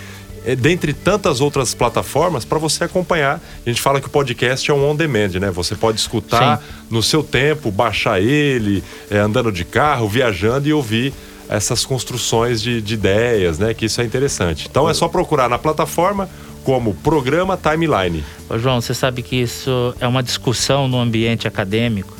é, 0.44 0.54
dentre 0.54 0.92
tantas 0.92 1.40
outras 1.40 1.74
plataformas 1.74 2.44
para 2.44 2.58
você 2.58 2.84
acompanhar. 2.84 3.40
A 3.64 3.68
gente 3.68 3.80
fala 3.80 4.00
que 4.00 4.06
o 4.06 4.10
podcast 4.10 4.70
é 4.70 4.74
um 4.74 4.90
on 4.90 4.96
demand, 4.96 5.30
né? 5.40 5.50
Você 5.50 5.74
pode 5.74 5.98
escutar 5.98 6.62
no 6.90 7.02
seu 7.02 7.22
tempo, 7.22 7.70
baixar 7.70 8.20
ele, 8.20 8.82
é, 9.10 9.18
andando 9.18 9.50
de 9.50 9.64
carro, 9.64 10.08
viajando 10.08 10.68
e 10.68 10.72
ouvir 10.72 11.14
essas 11.48 11.84
construções 11.84 12.60
de, 12.60 12.80
de 12.82 12.94
ideias, 12.94 13.58
né? 13.58 13.72
Que 13.74 13.86
isso 13.86 14.00
é 14.00 14.04
interessante. 14.04 14.66
Então 14.68 14.88
é 14.88 14.94
só 14.94 15.08
procurar 15.08 15.48
na 15.48 15.58
plataforma 15.58 16.28
como 16.64 16.94
programa 16.94 17.56
Timeline. 17.56 18.24
Ô, 18.48 18.58
João, 18.58 18.80
você 18.80 18.94
sabe 18.94 19.22
que 19.22 19.36
isso 19.36 19.94
é 20.00 20.08
uma 20.08 20.22
discussão 20.22 20.88
no 20.88 20.98
ambiente 20.98 21.46
acadêmico 21.46 22.16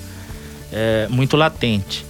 é, 0.73 1.07
muito 1.11 1.37
latente. 1.37 2.05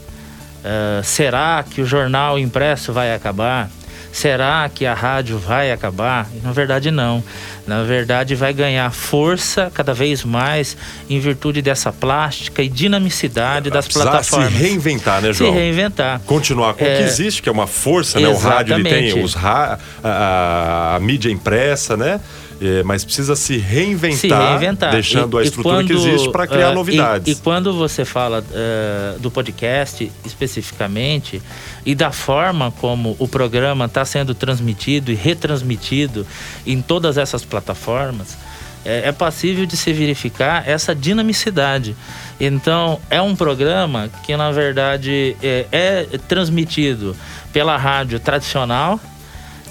É, 0.64 1.02
será 1.02 1.64
que 1.68 1.80
o 1.80 1.86
jornal 1.86 2.38
impresso 2.38 2.92
vai 2.92 3.14
acabar? 3.14 3.70
Será 4.14 4.70
que 4.72 4.86
a 4.86 4.94
rádio 4.94 5.36
vai 5.40 5.72
acabar? 5.72 6.28
Na 6.40 6.52
verdade, 6.52 6.88
não. 6.92 7.20
Na 7.66 7.82
verdade, 7.82 8.36
vai 8.36 8.52
ganhar 8.54 8.88
força 8.92 9.72
cada 9.74 9.92
vez 9.92 10.22
mais 10.22 10.76
em 11.10 11.18
virtude 11.18 11.60
dessa 11.60 11.92
plástica 11.92 12.62
e 12.62 12.68
dinamicidade 12.68 13.70
das 13.70 13.88
plataformas. 13.88 14.52
se 14.52 14.56
reinventar, 14.58 15.20
né, 15.20 15.32
Se 15.32 15.40
João? 15.40 15.52
reinventar. 15.52 16.20
Continuar 16.26 16.74
com 16.74 16.84
o 16.84 16.86
É, 16.86 16.98
que 16.98 17.02
existe, 17.02 17.42
que 17.42 17.48
é 17.48 17.52
uma 17.52 17.66
força, 17.66 18.20
né? 18.20 18.28
O 18.28 18.36
rádio 18.36 18.74
ele 18.76 18.84
tem 18.84 18.92
Exatamente. 19.06 19.24
os 19.24 19.34
ra- 19.34 19.78
a, 20.04 20.08
a- 20.08 20.96
a 20.96 21.00
mídia 21.00 21.30
impressa, 21.32 21.96
né? 21.96 22.20
É, 22.60 22.82
mas 22.82 23.04
precisa 23.04 23.34
se 23.34 23.56
reinventar, 23.58 24.18
se 24.18 24.28
reinventar. 24.28 24.90
deixando 24.92 25.38
E- 25.38 25.42
a 25.42 25.44
estrutura 25.44 25.82
que 25.84 25.92
quando, 25.92 26.08
existe 26.08 26.30
para 26.30 26.46
criar 26.46 26.70
eh, 26.70 26.74
novidades. 26.74 27.28
E, 27.28 27.30
e 27.32 27.42
quando 27.42 27.72
você 27.74 28.04
fala 28.04 28.44
eh, 28.52 29.16
do 29.18 29.30
podcast 29.30 30.10
especificamente 30.24 31.42
e 31.84 31.94
da 31.94 32.12
forma 32.12 32.70
como 32.80 33.16
o 33.18 33.26
programa 33.26 33.86
está 33.86 34.04
sendo 34.04 34.34
transmitido 34.34 35.10
e 35.10 35.14
retransmitido 35.14 36.26
em 36.66 36.80
todas 36.80 37.18
essas 37.18 37.44
plataformas, 37.44 38.36
é, 38.84 39.08
é 39.08 39.12
passível 39.12 39.66
de 39.66 39.76
se 39.76 39.92
verificar 39.92 40.68
essa 40.68 40.94
dinamicidade. 40.94 41.96
Então, 42.38 43.00
é 43.10 43.20
um 43.20 43.34
programa 43.34 44.10
que, 44.24 44.36
na 44.36 44.50
verdade, 44.50 45.36
é, 45.42 45.66
é 45.72 46.18
transmitido 46.28 47.16
pela 47.52 47.76
rádio 47.76 48.18
tradicional, 48.20 49.00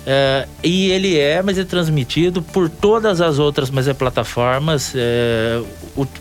é, 0.06 0.48
e 0.62 0.92
ele 0.92 1.18
é, 1.18 1.42
mas 1.42 1.58
é 1.58 1.64
transmitido 1.64 2.42
por 2.42 2.70
todas 2.70 3.22
as 3.22 3.40
outras 3.40 3.70
mas 3.70 3.88
é 3.88 3.94
plataformas, 3.94 4.92
é, 4.96 5.62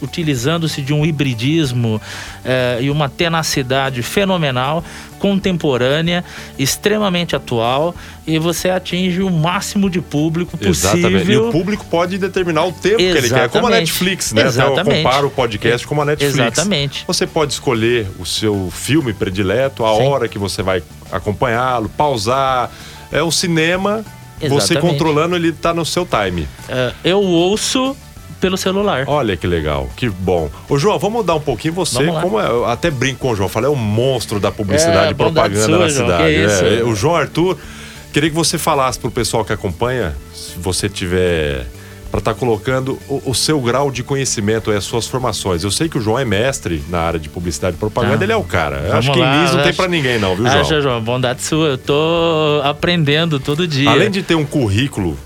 utilizando-se 0.00 0.80
de 0.80 0.92
um 0.92 1.04
hibridismo 1.04 2.00
é, 2.44 2.78
e 2.80 2.90
uma 2.90 3.08
tenacidade 3.08 4.02
fenomenal, 4.02 4.84
contemporânea, 5.18 6.24
extremamente 6.58 7.34
atual, 7.34 7.94
e 8.26 8.38
você 8.38 8.70
atinge 8.70 9.20
o 9.22 9.30
máximo 9.30 9.90
de 9.90 10.00
público 10.00 10.56
Exatamente. 10.60 11.06
E 11.06 11.18
possível. 11.18 11.48
o 11.48 11.52
público 11.52 11.84
pode 11.86 12.18
determinar 12.18 12.64
o 12.64 12.72
tempo 12.72 12.98
que 12.98 13.02
ele 13.02 13.28
quer. 13.28 13.48
Como 13.48 13.66
a 13.66 13.70
Exatamente. 13.70 13.80
Netflix, 13.80 14.32
né? 14.32 14.42
Até 14.42 14.48
eu 14.48 14.52
Exatamente. 14.52 15.02
comparo 15.02 15.26
o 15.26 15.30
podcast 15.30 15.86
com 15.86 16.00
a 16.00 16.04
Netflix. 16.04 16.38
Exatamente. 16.38 17.04
Você 17.06 17.26
pode 17.26 17.52
escolher 17.52 18.06
o 18.18 18.26
seu 18.26 18.68
filme 18.72 19.12
predileto, 19.12 19.84
a 19.84 19.96
Sim. 19.96 20.02
hora 20.06 20.28
que 20.28 20.38
você 20.38 20.62
vai 20.62 20.82
acompanhá-lo, 21.10 21.88
pausar. 21.88 22.70
É 23.12 23.22
o 23.22 23.30
cinema, 23.30 24.04
você 24.40 24.46
Exatamente. 24.46 24.80
controlando, 24.80 25.36
ele 25.36 25.52
tá 25.52 25.72
no 25.74 25.84
seu 25.84 26.06
time. 26.06 26.48
É, 26.68 26.92
eu 27.04 27.20
ouço 27.20 27.96
pelo 28.40 28.56
celular. 28.56 29.04
Olha 29.06 29.36
que 29.36 29.46
legal, 29.46 29.88
que 29.96 30.08
bom. 30.08 30.50
Ô, 30.68 30.76
João, 30.78 30.98
vamos 30.98 31.18
mudar 31.18 31.34
um 31.36 31.40
pouquinho 31.40 31.74
você, 31.74 32.04
como 32.20 32.40
é- 32.40 32.46
eu 32.48 32.64
até 32.64 32.90
brinco 32.90 33.20
com 33.20 33.30
o 33.30 33.36
João, 33.36 33.48
falei, 33.48 33.68
é 33.68 33.72
um 33.72 33.76
monstro 33.76 34.40
da 34.40 34.50
publicidade 34.50 35.08
É, 35.08 35.10
e 35.10 35.14
propaganda 35.14 35.64
sua, 35.66 35.78
na 35.78 35.88
João, 35.88 36.06
cidade. 36.08 36.34
isso? 36.34 36.64
É, 36.64 36.82
o 36.82 36.92
João 36.94 37.14
Arthur, 37.14 37.56
queria 38.12 38.30
que 38.30 38.34
você 38.34 38.58
falasse 38.58 38.98
pro 38.98 39.10
pessoal 39.12 39.44
que 39.44 39.52
acompanha, 39.52 40.16
se 40.34 40.58
você 40.58 40.88
tiver 40.88 41.66
para 42.12 42.18
estar 42.18 42.34
colocando 42.34 42.98
o, 43.08 43.30
o 43.30 43.34
seu 43.34 43.58
grau 43.58 43.90
de 43.90 44.02
conhecimento 44.04 44.70
e 44.70 44.76
as 44.76 44.84
suas 44.84 45.06
formações. 45.08 45.64
Eu 45.64 45.70
sei 45.70 45.88
que 45.88 45.96
o 45.96 46.00
João 46.00 46.18
é 46.18 46.26
mestre 46.26 46.84
na 46.90 47.00
área 47.00 47.18
de 47.18 47.30
publicidade 47.30 47.74
e 47.74 47.78
propaganda, 47.78 48.18
Tá. 48.18 48.24
ele 48.24 48.32
é 48.32 48.36
o 48.36 48.44
cara. 48.44 48.76
Eu 48.86 48.96
acho 48.96 49.10
que 49.10 49.18
em 49.18 49.22
lá, 49.22 49.42
Lins 49.42 49.54
não 49.54 49.62
tem 49.62 49.72
para 49.72 49.88
ninguém 49.88 50.18
não, 50.18 50.36
viu, 50.36 50.44
João? 50.46 50.60
Acha, 50.60 50.80
João, 50.82 51.00
bondade 51.02 51.42
sua. 51.42 51.68
Eu 51.68 51.78
tô 51.78 52.60
aprendendo 52.62 53.40
todo 53.40 53.66
dia. 53.66 53.88
Além 53.88 54.10
de 54.10 54.22
ter 54.22 54.34
um 54.34 54.44
currículo 54.44 55.16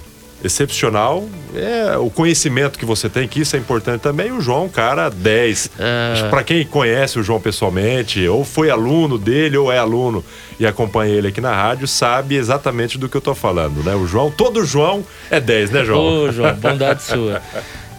excepcional, 0.46 1.28
é 1.54 1.96
o 1.96 2.10
conhecimento 2.10 2.78
que 2.78 2.84
você 2.84 3.08
tem, 3.08 3.28
que 3.28 3.40
isso 3.40 3.56
é 3.56 3.58
importante 3.58 4.00
também. 4.00 4.32
O 4.32 4.40
João, 4.40 4.66
é 4.66 4.68
cara 4.68 5.08
10. 5.10 5.70
É. 5.78 6.28
Para 6.30 6.42
quem 6.42 6.64
conhece 6.64 7.18
o 7.18 7.22
João 7.22 7.40
pessoalmente, 7.40 8.26
ou 8.26 8.44
foi 8.44 8.70
aluno 8.70 9.18
dele, 9.18 9.56
ou 9.56 9.70
é 9.70 9.78
aluno 9.78 10.24
e 10.58 10.66
acompanha 10.66 11.14
ele 11.14 11.28
aqui 11.28 11.40
na 11.40 11.54
rádio, 11.54 11.86
sabe 11.86 12.36
exatamente 12.36 12.96
do 12.96 13.08
que 13.08 13.16
eu 13.16 13.20
tô 13.20 13.34
falando, 13.34 13.82
né? 13.82 13.94
O 13.94 14.06
João, 14.06 14.30
todo 14.30 14.64
João 14.64 15.04
é 15.30 15.38
10, 15.38 15.70
né, 15.70 15.84
João? 15.84 16.24
Ô, 16.24 16.32
João, 16.32 16.54
bondade 16.56 17.02
sua. 17.02 17.42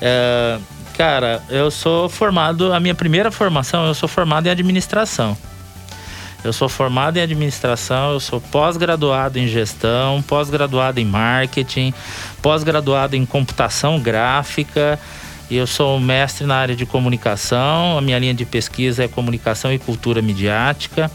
É, 0.01 0.57
cara, 0.95 1.41
eu 1.49 1.69
sou 1.69 2.09
formado, 2.09 2.73
a 2.73 2.79
minha 2.79 2.95
primeira 2.95 3.31
formação, 3.31 3.85
eu 3.85 3.93
sou 3.93 4.09
formado 4.09 4.47
em 4.47 4.49
administração. 4.49 5.37
Eu 6.43 6.53
sou 6.53 6.69
formado 6.69 7.17
em 7.17 7.21
administração, 7.21 8.13
eu 8.13 8.19
sou 8.19 8.39
pós-graduado 8.39 9.39
em 9.39 9.47
gestão, 9.47 10.21
pós-graduado 10.21 10.99
em 10.99 11.05
marketing, 11.05 11.93
pós-graduado 12.41 13.15
em 13.15 13.25
computação 13.25 14.00
gráfica. 14.00 15.00
Eu 15.50 15.65
sou 15.65 16.00
mestre 16.00 16.46
na 16.46 16.56
área 16.56 16.75
de 16.75 16.86
comunicação. 16.86 17.98
A 17.98 18.01
minha 18.01 18.20
linha 18.20 18.34
de 18.34 18.46
pesquisa 18.46 19.03
é 19.03 19.08
comunicação 19.08 19.72
e 19.72 19.79
cultura 19.79 20.22
midiática. 20.22 21.10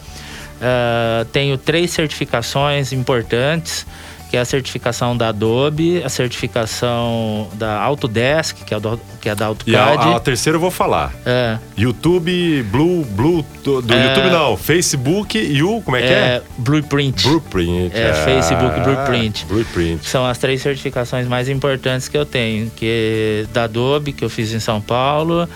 Ah, 0.63 1.27
tenho 1.33 1.59
três 1.59 1.91
certificações 1.91 2.93
importantes, 2.93 3.85
que 4.33 4.37
é 4.39 4.41
a 4.41 4.47
certificação 4.47 5.15
da 5.15 5.29
Adobe, 5.29 6.03
a 6.03 6.09
certificação 6.09 7.51
da 7.53 7.79
Autodesk, 7.83 8.65
que 8.65 8.73
é, 8.73 8.81
do, 8.81 8.99
que 9.21 9.29
é 9.29 9.35
da 9.35 9.45
E 9.67 9.77
AutoCAD. 9.77 10.09
a, 10.09 10.17
a 10.17 10.21
terceira 10.21 10.57
eu 10.57 10.61
vou 10.61 10.71
falar. 10.71 11.13
É, 11.27 11.59
YouTube, 11.77 12.63
Blue, 12.71 13.05
Blue, 13.11 13.45
do, 13.63 13.93
É. 13.93 14.09
YouTube 14.09 14.31
não, 14.31 14.57
Facebook 14.57 15.37
e 15.37 15.63
o, 15.63 15.83
como 15.83 15.99
é 15.99 16.01
que 16.01 16.07
é? 16.07 16.17
é 16.17 16.43
Blueprint. 16.57 17.23
Blueprint. 17.29 17.95
É, 17.95 18.15
Facebook 18.25 18.81
Blueprint. 18.81 19.45
Blueprint. 19.45 20.09
São 20.09 20.25
as 20.25 20.39
três 20.39 20.63
certificações 20.63 21.29
mais 21.29 21.51
importantes 21.51 22.09
que 22.09 22.17
eu 22.17 22.25
tenho, 22.25 22.71
que 22.75 23.47
da 23.53 23.65
Adobe, 23.65 24.15
que 24.15 24.25
eu 24.25 24.31
fiz 24.31 24.51
em 24.55 24.61
São 24.61 24.81
Paulo, 24.81 25.47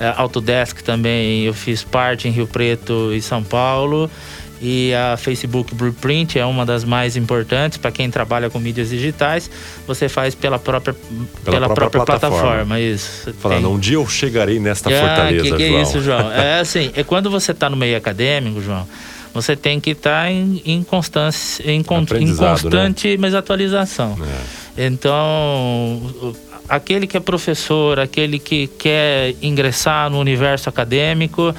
é, 0.00 0.10
Autodesk 0.16 0.80
também 0.82 1.44
eu 1.44 1.52
fiz 1.52 1.84
parte 1.84 2.28
em 2.28 2.30
Rio 2.30 2.46
Preto 2.46 3.12
e 3.12 3.20
São 3.20 3.42
Paulo. 3.42 4.10
E 4.64 4.94
a 4.94 5.16
Facebook 5.16 5.74
Blueprint 5.74 6.38
é 6.38 6.46
uma 6.46 6.64
das 6.64 6.84
mais 6.84 7.16
importantes 7.16 7.78
para 7.78 7.90
quem 7.90 8.08
trabalha 8.08 8.48
com 8.48 8.60
mídias 8.60 8.90
digitais. 8.90 9.50
Você 9.88 10.08
faz 10.08 10.36
pela 10.36 10.56
própria, 10.56 10.94
pela 11.44 11.66
própria 11.66 11.90
própria, 11.90 12.04
plataforma. 12.04 12.38
plataforma. 12.38 12.80
Isso. 12.80 13.34
Falando, 13.40 13.64
Tem- 13.64 13.74
um 13.74 13.78
dia 13.78 13.96
eu 13.96 14.06
chegarei 14.06 14.60
nesta 14.60 14.88
ah, 14.88 15.00
fortaleza, 15.00 15.42
que, 15.42 15.56
que 15.56 15.66
João. 15.66 15.78
é 15.78 15.82
isso, 15.82 16.00
João? 16.00 16.30
É 16.32 16.60
assim, 16.60 16.92
é 16.94 17.02
quando 17.02 17.28
você 17.28 17.50
está 17.50 17.68
no 17.68 17.76
meio 17.76 17.96
acadêmico, 17.96 18.62
João, 18.62 18.86
você 19.34 19.56
tem 19.56 19.80
que 19.80 19.90
estar 19.90 20.30
em, 20.30 20.62
em, 20.64 20.82
constância, 20.84 21.64
em, 21.68 21.76
em 21.76 21.78
né? 21.78 21.84
constante 21.84 23.16
mas 23.18 23.34
atualização. 23.34 24.16
É. 24.76 24.86
Então, 24.86 26.00
aquele 26.72 27.06
que 27.06 27.18
é 27.18 27.20
professor, 27.20 28.00
aquele 28.00 28.38
que 28.38 28.66
quer 28.66 29.34
ingressar 29.42 30.08
no 30.08 30.18
universo 30.18 30.70
acadêmico, 30.70 31.54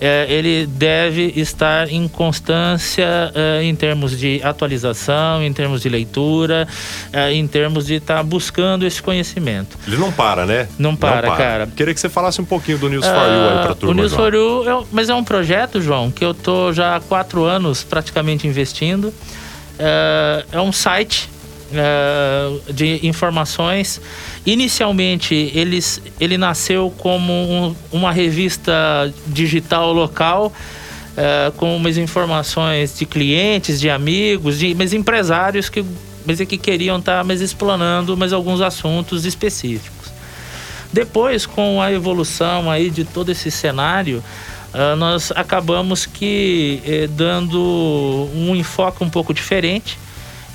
é, 0.00 0.26
ele 0.28 0.66
deve 0.66 1.32
estar 1.36 1.88
em 1.88 2.08
constância 2.08 3.06
é, 3.32 3.62
em 3.62 3.76
termos 3.76 4.18
de 4.18 4.40
atualização, 4.42 5.40
em 5.40 5.52
termos 5.52 5.82
de 5.82 5.88
leitura, 5.88 6.66
é, 7.12 7.32
em 7.32 7.46
termos 7.46 7.86
de 7.86 7.94
estar 7.94 8.16
tá 8.16 8.22
buscando 8.24 8.84
esse 8.84 9.00
conhecimento. 9.00 9.78
Ele 9.86 9.98
não 9.98 10.10
para, 10.10 10.44
né? 10.44 10.68
Não 10.76 10.96
para, 10.96 11.28
não 11.28 11.36
para, 11.36 11.36
cara. 11.36 11.66
Queria 11.68 11.94
que 11.94 12.00
você 12.00 12.08
falasse 12.08 12.40
um 12.40 12.44
pouquinho 12.44 12.78
do 12.78 12.88
News 12.88 13.06
for 13.06 13.14
You 13.14 13.48
aí 13.48 13.64
pra 13.66 13.74
turma. 13.76 13.92
O 13.92 13.94
News 13.94 14.10
João. 14.10 14.22
for 14.24 14.34
You, 14.34 14.68
é, 14.68 14.84
mas 14.90 15.08
é 15.08 15.14
um 15.14 15.22
projeto, 15.22 15.80
João, 15.80 16.10
que 16.10 16.24
eu 16.24 16.34
tô 16.34 16.72
já 16.72 16.96
há 16.96 17.00
quatro 17.00 17.44
anos 17.44 17.84
praticamente 17.84 18.48
investindo. 18.48 19.14
É, 19.78 20.44
é 20.50 20.60
um 20.60 20.72
site 20.72 21.35
é, 21.72 22.72
de 22.72 23.06
informações. 23.06 24.00
Inicialmente, 24.44 25.34
eles, 25.54 26.00
ele 26.20 26.38
nasceu 26.38 26.92
como 26.98 27.32
um, 27.32 27.74
uma 27.90 28.12
revista 28.12 28.72
digital 29.26 29.92
local. 29.92 30.52
É, 31.18 31.50
com 31.56 31.74
umas 31.74 31.96
informações 31.96 32.98
de 32.98 33.06
clientes, 33.06 33.80
de 33.80 33.88
amigos, 33.88 34.58
de 34.58 34.74
mas 34.74 34.92
empresários 34.92 35.70
que, 35.70 35.82
mas 36.26 36.38
que 36.40 36.58
queriam 36.58 36.98
estar 36.98 37.20
tá, 37.20 37.24
mas 37.24 37.40
explanando 37.40 38.14
mas 38.18 38.34
alguns 38.34 38.60
assuntos 38.60 39.24
específicos. 39.24 40.12
Depois, 40.92 41.46
com 41.46 41.80
a 41.80 41.90
evolução 41.90 42.70
aí 42.70 42.90
de 42.90 43.02
todo 43.02 43.32
esse 43.32 43.50
cenário, 43.50 44.22
uh, 44.74 44.94
nós 44.96 45.32
acabamos 45.34 46.04
que 46.04 46.82
eh, 46.84 47.06
dando 47.06 48.28
um 48.34 48.54
enfoque 48.54 49.02
um 49.02 49.08
pouco 49.08 49.32
diferente 49.32 49.98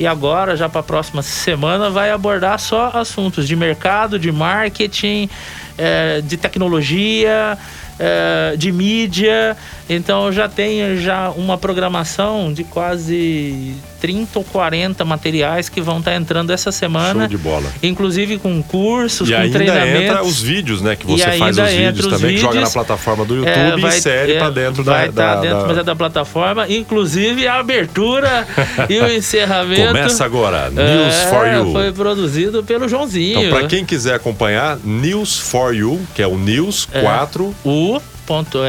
e 0.02 0.08
agora, 0.08 0.56
já 0.56 0.68
para 0.68 0.80
a 0.80 0.84
próxima 0.84 1.22
semana, 1.22 1.92
vai 1.92 2.10
abordar 2.10 2.58
só 2.60 2.90
assuntos 2.96 3.48
de 3.48 3.56
mercado, 3.56 4.18
de 4.18 4.32
marketing, 4.32 5.30
é, 5.78 6.22
de 6.22 6.38
tecnologia, 6.38 7.56
é, 8.00 8.56
de 8.58 8.72
mídia. 8.72 9.56
Então 9.90 10.28
eu 10.28 10.32
já 10.32 10.48
tenho 10.48 11.00
já 11.00 11.30
uma 11.32 11.58
programação 11.58 12.54
de 12.54 12.64
quase 12.64 13.76
30 14.02 14.40
ou 14.40 14.46
40 14.46 15.06
materiais 15.06 15.70
que 15.70 15.80
vão 15.80 16.00
estar 16.00 16.12
tá 16.12 16.18
entrando 16.18 16.52
essa 16.52 16.72
semana. 16.72 17.22
Show 17.22 17.28
de 17.30 17.38
bola. 17.38 17.72
Inclusive 17.84 18.40
com 18.40 18.62
cursos, 18.64 19.30
e 19.30 19.32
com 19.32 19.38
ainda 19.38 19.60
treinamentos. 19.60 20.02
entra 20.02 20.24
os 20.24 20.42
vídeos, 20.42 20.82
né? 20.82 20.96
Que 20.96 21.06
você 21.06 21.32
faz 21.34 21.58
os 21.58 21.70
vídeos 21.70 22.06
os 22.06 22.14
também, 22.14 22.36
vídeos, 22.36 22.42
que 22.42 22.48
joga 22.48 22.62
na 22.62 22.70
plataforma 22.70 23.24
do 23.24 23.36
YouTube 23.36 23.52
é, 23.52 23.78
vai, 23.78 23.96
e 23.96 23.98
insere 23.98 24.34
é, 24.34 24.40
para 24.40 24.50
dentro 24.50 24.84
vai 24.84 25.10
da, 25.10 25.14
tá 25.14 25.36
da, 25.36 25.42
dentro, 25.42 25.76
da... 25.76 25.82
É 25.82 25.84
da 25.84 25.96
plataforma. 25.96 26.68
Inclusive 26.68 27.48
a 27.48 27.60
abertura 27.60 28.48
e 28.90 29.00
o 29.00 29.12
encerramento. 29.12 29.88
Começa 29.88 30.26
agora, 30.26 30.70
News 30.70 31.16
é, 31.16 31.28
for 31.28 31.48
You. 31.48 31.72
Foi 31.72 31.92
produzido 31.92 32.64
pelo 32.64 32.88
Joãozinho. 32.88 33.40
Então, 33.40 33.60
para 33.60 33.68
quem 33.68 33.86
quiser 33.86 34.16
acompanhar, 34.16 34.80
News 34.84 35.38
for 35.38 35.76
You, 35.76 36.02
que 36.16 36.24
é 36.24 36.28
o 36.28 36.38
News 36.38 36.86
4 36.86 37.56
é, 37.66 37.70
U. 37.70 38.02
Ponto, 38.32 38.64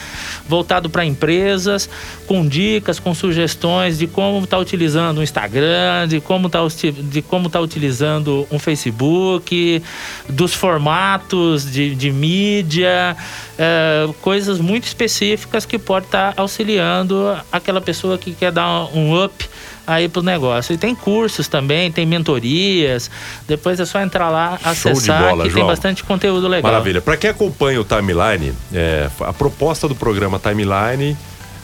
voltado 0.47 0.89
para 0.89 1.03
empresas, 1.03 1.89
com 2.25 2.47
dicas, 2.47 2.97
com 2.97 3.13
sugestões 3.13 3.97
de 3.97 4.07
como 4.07 4.41
está 4.41 4.57
utilizando 4.57 5.17
o 5.17 5.23
Instagram, 5.23 6.07
de 6.07 6.21
como 6.21 6.47
está 6.47 6.59
de 6.65 7.21
como 7.21 7.49
tá 7.49 7.59
utilizando 7.59 8.26
um 8.51 8.59
Facebook, 8.59 9.81
dos 10.27 10.53
formatos 10.53 11.69
de, 11.69 11.95
de 11.95 12.11
mídia, 12.11 13.15
é, 13.57 14.07
coisas 14.21 14.59
muito 14.59 14.85
específicas 14.85 15.65
que 15.65 15.77
pode 15.77 16.05
estar 16.05 16.33
tá 16.33 16.41
auxiliando 16.41 17.37
aquela 17.51 17.81
pessoa 17.81 18.17
que 18.17 18.33
quer 18.33 18.51
dar 18.51 18.85
um 18.95 19.23
up 19.23 19.47
aí 19.87 20.09
pro 20.09 20.21
negócio. 20.21 20.73
E 20.73 20.77
tem 20.77 20.93
cursos 20.93 21.47
também, 21.47 21.89
tem 21.91 22.05
mentorias. 22.05 23.09
Depois 23.47 23.79
é 23.79 23.85
só 23.85 24.01
entrar 24.01 24.29
lá, 24.29 24.59
acessar, 24.63 25.29
bola, 25.29 25.43
que 25.45 25.49
João. 25.49 25.61
tem 25.61 25.67
bastante 25.67 26.03
conteúdo 26.03 26.47
legal. 26.47 26.71
Maravilha. 26.71 27.01
Para 27.01 27.15
quem 27.15 27.29
acompanha 27.29 27.79
o 27.79 27.85
Timeline, 27.85 28.53
é, 28.73 29.09
a 29.21 29.31
proposta 29.31 29.87
do 29.87 29.95
programa 29.95 30.37
Timeline 30.37 31.15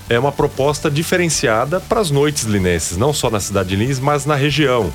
é 0.09 0.17
uma 0.17 0.31
proposta 0.31 0.89
diferenciada 0.89 1.79
para 1.79 1.99
as 1.99 2.11
noites 2.11 2.43
linenses, 2.43 2.97
não 2.97 3.13
só 3.13 3.29
na 3.29 3.39
cidade 3.39 3.69
de 3.69 3.75
Lins, 3.75 3.99
mas 3.99 4.25
na 4.25 4.35
região. 4.35 4.91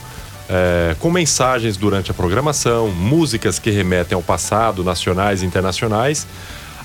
É, 0.51 0.97
com 0.99 1.11
mensagens 1.11 1.77
durante 1.77 2.11
a 2.11 2.15
programação, 2.15 2.89
músicas 2.89 3.59
que 3.59 3.71
remetem 3.71 4.17
ao 4.17 4.23
passado, 4.23 4.83
nacionais 4.83 5.43
e 5.43 5.47
internacionais, 5.47 6.27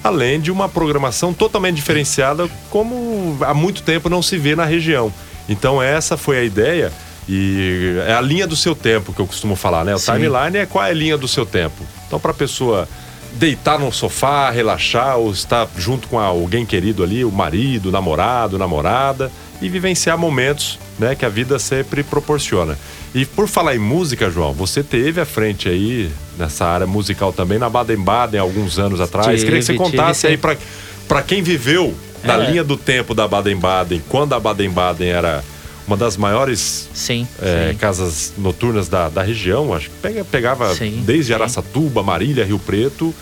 além 0.04 0.42
de 0.42 0.52
uma 0.52 0.68
programação 0.68 1.34
totalmente 1.34 1.76
diferenciada, 1.76 2.50
como 2.70 3.38
há 3.42 3.54
muito 3.54 3.82
tempo 3.82 4.10
não 4.10 4.22
se 4.22 4.38
vê 4.38 4.56
na 4.56 4.66
região. 4.66 5.14
Então 5.48 5.82
essa 5.82 6.18
foi 6.18 6.40
a 6.40 6.44
ideia 6.44 6.92
e 7.28 7.96
é 8.06 8.14
a 8.14 8.22
linha 8.22 8.46
do 8.46 8.56
seu 8.56 8.76
tempo 8.76 9.14
que 9.14 9.22
eu 9.22 9.26
costumo 9.26 9.56
falar, 9.56 9.86
né? 9.86 9.96
O 9.96 10.00
Sim. 10.00 10.12
timeline 10.14 10.58
é 10.58 10.66
qual 10.66 10.84
é 10.86 10.90
a 10.90 10.94
linha 10.94 11.18
do 11.18 11.28
seu 11.28 11.46
tempo. 11.46 11.84
Então 12.06 12.20
para 12.20 12.32
a 12.32 12.34
pessoa 12.34 12.88
deitar 13.34 13.80
no 13.80 13.92
sofá, 13.92 14.50
relaxar 14.52 15.18
ou 15.18 15.32
estar 15.32 15.68
junto 15.78 16.08
com 16.08 16.20
alguém 16.20 16.66
querido 16.66 17.04
ali, 17.04 17.24
o 17.24 17.32
marido, 17.32 17.90
o 17.90 17.92
namorado, 17.92 18.58
namorada 18.58 19.32
e 19.62 19.70
vivenciar 19.70 20.18
momentos, 20.18 20.78
né, 21.00 21.16
que 21.16 21.26
a 21.26 21.30
vida 21.30 21.58
sempre 21.60 22.04
proporciona. 22.04 22.78
E 23.14 23.26
por 23.26 23.48
falar 23.48 23.76
em 23.76 23.80
música, 23.80 24.30
João, 24.30 24.54
você 24.54 24.84
teve 24.84 25.22
à 25.22 25.26
frente 25.26 25.70
aí 25.70 26.12
nessa 26.38 26.66
área 26.66 26.88
musical 26.88 27.32
também 27.32 27.60
na 27.60 27.70
Baden-Baden 27.70 28.40
alguns 28.40 28.80
anos 28.80 29.00
atrás. 29.00 29.28
Tive, 29.28 29.44
Queria 29.44 29.60
que 29.60 29.66
você 29.66 29.76
contasse 29.76 30.28
aí 30.28 30.38
para 30.38 31.22
quem 31.22 31.42
viveu 31.42 31.94
na 32.24 32.36
é. 32.36 32.50
linha 32.50 32.64
do 32.64 32.78
tempo 32.78 33.14
da 33.14 33.28
Baden-Baden, 33.28 34.02
quando 34.08 34.34
a 34.34 34.40
Baden-Baden 34.40 35.10
era 35.10 35.44
uma 35.86 35.98
das 35.98 36.16
maiores 36.16 36.90
sim, 36.94 37.28
é, 37.42 37.72
sim. 37.72 37.78
casas 37.78 38.34
noturnas 38.38 38.88
da, 38.88 39.10
da 39.10 39.22
região, 39.22 39.74
acho 39.74 39.90
que 39.90 40.24
pegava 40.32 40.74
sim, 40.74 41.04
desde 41.06 41.34
Araçatuba, 41.34 42.02
Marília, 42.02 42.46
Rio 42.46 42.60
Preto. 42.60 43.14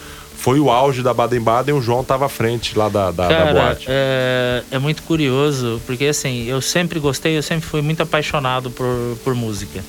Foi 0.42 0.60
o 0.60 0.72
auge 0.72 1.04
da 1.04 1.14
Baden-Baden, 1.14 1.76
o 1.76 1.82
João 1.82 2.02
estava 2.02 2.26
à 2.26 2.30
frente 2.30 2.76
lá 2.76 2.90
da, 2.90 3.12
da, 3.12 3.28
Cara, 3.28 3.54
da 3.54 3.62
boate. 3.62 3.86
É, 3.88 4.64
é 4.72 4.80
muito 4.80 5.04
curioso, 5.04 5.80
porque 5.86 6.06
assim, 6.06 6.46
eu 6.48 6.60
sempre 6.62 7.00
gostei, 7.00 7.38
eu 7.38 7.44
sempre 7.44 7.68
fui 7.68 7.82
muito 7.82 8.02
apaixonado 8.02 8.72
por, 8.72 9.18
por 9.24 9.36
música. 9.36 9.84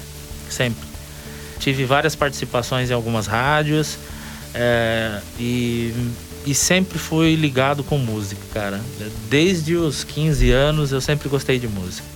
Sempre. 0.50 0.86
Tive 1.58 1.86
várias 1.86 2.14
participações 2.14 2.90
em 2.90 2.92
algumas 2.92 3.26
rádios. 3.26 3.98
É, 4.54 5.20
e 5.40 5.94
e 6.44 6.54
sempre 6.54 6.98
fui 6.98 7.34
ligado 7.36 7.84
com 7.84 7.98
música, 7.98 8.42
cara. 8.52 8.80
Desde 9.28 9.76
os 9.76 10.02
15 10.02 10.50
anos 10.50 10.92
eu 10.92 11.00
sempre 11.00 11.28
gostei 11.28 11.58
de 11.58 11.68
música. 11.68 12.06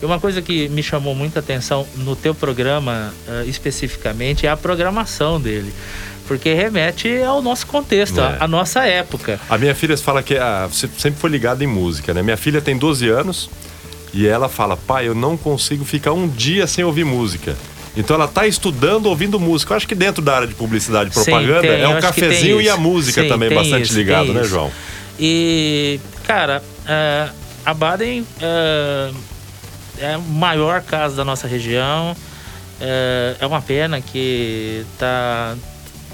E 0.00 0.04
uma 0.04 0.20
coisa 0.20 0.40
que 0.42 0.68
me 0.68 0.82
chamou 0.82 1.14
muita 1.14 1.40
atenção 1.40 1.86
no 1.96 2.14
teu 2.14 2.34
programa 2.34 3.12
uh, 3.26 3.48
especificamente 3.48 4.46
é 4.46 4.50
a 4.50 4.56
programação 4.56 5.40
dele. 5.40 5.72
Porque 6.26 6.54
remete 6.54 7.22
ao 7.22 7.42
nosso 7.42 7.66
contexto, 7.66 8.20
é. 8.20 8.36
à 8.40 8.48
nossa 8.48 8.86
época. 8.86 9.38
A 9.48 9.58
minha 9.58 9.74
filha 9.74 9.96
fala 9.98 10.22
que 10.22 10.36
ah, 10.36 10.66
você 10.70 10.88
sempre 10.96 11.20
foi 11.20 11.30
ligado 11.30 11.62
em 11.62 11.66
música, 11.66 12.14
né? 12.14 12.22
Minha 12.22 12.36
filha 12.36 12.62
tem 12.62 12.76
12 12.76 13.08
anos 13.08 13.50
e 14.12 14.26
ela 14.26 14.48
fala: 14.48 14.76
pai, 14.76 15.06
eu 15.08 15.14
não 15.14 15.36
consigo 15.36 15.84
ficar 15.84 16.12
um 16.12 16.26
dia 16.26 16.66
sem 16.66 16.84
ouvir 16.84 17.04
música. 17.04 17.56
Então 17.96 18.16
ela 18.16 18.24
está 18.24 18.46
estudando 18.46 19.06
ouvindo 19.06 19.38
música. 19.38 19.72
Eu 19.72 19.76
acho 19.76 19.88
que 19.88 19.94
dentro 19.94 20.22
da 20.22 20.36
área 20.36 20.48
de 20.48 20.54
publicidade 20.54 21.10
e 21.10 21.12
propaganda 21.12 21.60
Sim, 21.60 21.68
tem, 21.68 21.80
é 21.82 21.88
o 21.88 22.00
cafezinho 22.00 22.60
e 22.60 22.68
a 22.68 22.76
música 22.76 23.22
Sim, 23.22 23.28
também 23.28 23.54
bastante 23.54 23.84
isso, 23.84 23.94
ligado, 23.94 24.32
né, 24.32 24.42
João? 24.44 24.70
E, 25.18 26.00
cara, 26.24 26.62
uh, 26.84 27.32
a 27.64 27.72
Baden 27.72 28.22
uh, 28.22 29.14
é 29.98 30.14
a 30.14 30.18
maior 30.18 30.82
casa 30.82 31.16
da 31.16 31.24
nossa 31.24 31.46
região. 31.46 32.12
Uh, 32.80 33.36
é 33.38 33.46
uma 33.46 33.62
pena 33.62 34.00
que 34.00 34.84
tá, 34.98 35.54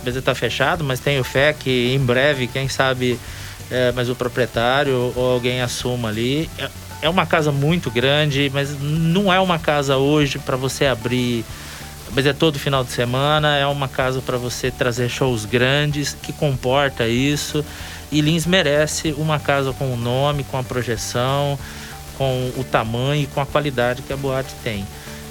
está 0.07 0.35
fechado, 0.35 0.85
mas 0.85 1.01
tenho 1.01 1.23
fé 1.25 1.53
que 1.53 1.93
em 1.95 1.99
breve, 1.99 2.47
quem 2.47 2.69
sabe, 2.69 3.19
mas 3.95 4.09
o 4.09 4.17
proprietário 4.17 5.13
ou 5.15 5.33
alguém 5.33 5.61
assuma 5.61 6.09
ali. 6.09 6.51
É, 6.59 6.69
é 7.03 7.09
uma 7.09 7.25
casa 7.25 7.53
muito 7.53 7.91
grande, 7.91 8.51
mas 8.53 8.79
não 8.81 9.33
é 9.33 9.39
uma 9.39 9.59
casa 9.59 9.97
hoje 9.97 10.39
para 10.39 10.57
você 10.57 10.87
abrir 10.87 11.45
mas 12.13 12.27
é 12.27 12.33
todo 12.33 12.59
final 12.59 12.83
de 12.83 12.91
semana, 12.91 13.57
é 13.57 13.67
uma 13.67 13.89
casa 13.89 14.21
para 14.21 14.37
você 14.37 14.71
trazer 14.71 15.09
shows 15.09 15.45
grandes 15.45 16.17
que 16.21 16.33
comporta 16.33 17.07
isso. 17.07 17.65
E 18.11 18.21
Lins 18.21 18.47
merece 18.47 19.15
uma 19.17 19.39
casa 19.39 19.73
com 19.73 19.93
o 19.93 19.97
nome, 19.97 20.43
com 20.45 20.59
a 20.59 20.63
projeção, 20.63 21.59
com 22.19 22.51
o 22.57 22.65
tamanho 22.65 23.23
e 23.23 23.27
com 23.27 23.41
a 23.41 23.47
qualidade 23.47 24.03
que 24.03 24.13
a 24.13 24.17
boate 24.17 24.53
tem. 24.65 24.85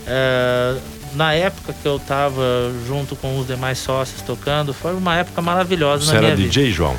É, 0.08 0.78
na 1.16 1.34
época 1.34 1.74
que 1.74 1.88
eu 1.88 1.98
estava 1.98 2.42
junto 2.88 3.16
com 3.16 3.38
os 3.40 3.48
demais 3.48 3.78
sócios 3.80 4.22
tocando, 4.22 4.74
foi 4.74 4.94
uma 4.94 5.16
época 5.18 5.42
maravilhosa 5.42 6.06
Você 6.06 6.12
na 6.12 6.18
era 6.18 6.36
minha 6.36 6.48
DJ, 6.48 6.64
vida. 6.66 6.76
João? 6.76 6.96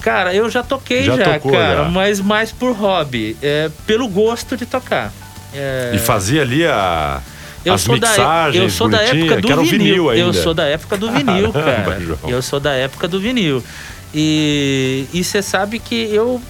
Cara, 0.00 0.34
eu 0.34 0.48
já 0.50 0.62
toquei 0.62 1.02
Já 1.04 1.16
já, 1.16 1.34
tocou, 1.34 1.52
cara, 1.52 1.84
já. 1.84 1.88
mas 1.90 2.20
mais 2.20 2.52
por 2.52 2.72
hobby, 2.72 3.36
é, 3.42 3.70
pelo 3.86 4.06
gosto 4.08 4.56
de 4.56 4.66
tocar. 4.66 5.12
É, 5.54 5.92
E 5.94 5.98
fazia 5.98 6.42
ali 6.42 6.66
a, 6.66 7.20
eu 7.64 7.74
as 7.74 7.80
sou 7.80 7.98
da, 7.98 8.08
mixagens 8.08 8.62
eu 8.64 8.70
sou 8.70 8.88
da 8.88 9.00
época 9.02 9.40
do 9.40 9.52
era 9.52 9.60
o 9.60 9.64
vinil 9.64 10.10
ainda. 10.10 10.22
Eu 10.26 10.34
sou 10.34 10.52
da 10.52 10.64
época 10.64 10.96
do 10.96 11.10
vinil, 11.10 11.52
cara. 11.54 11.98
Eu 12.28 12.42
sou 12.42 12.60
da 12.60 12.72
época 12.72 13.08
do 13.08 13.18
vinil. 13.18 13.62
E 14.16 15.06
você 15.12 15.42
sabe 15.42 15.78
que 15.78 15.94
eu 16.14 16.40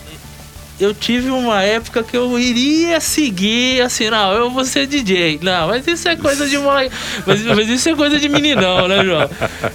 eu 0.80 0.92
tive 0.92 1.30
uma 1.30 1.62
época 1.62 2.02
que 2.02 2.16
eu 2.16 2.38
iria 2.38 3.00
seguir 3.00 3.80
assim, 3.82 4.10
não, 4.10 4.32
eu 4.32 4.50
vou 4.50 4.64
ser 4.64 4.86
DJ. 4.86 5.38
Não, 5.42 5.68
mas 5.68 5.86
isso 5.86 6.08
é 6.08 6.16
coisa 6.16 6.48
de 6.48 6.58
moleque. 6.58 6.94
Mas, 7.26 7.42
mas 7.42 7.68
isso 7.68 7.88
é 7.88 7.94
coisa 7.94 8.18
de 8.18 8.28
meninão, 8.28 8.88
né, 8.88 9.04
João? 9.04 9.30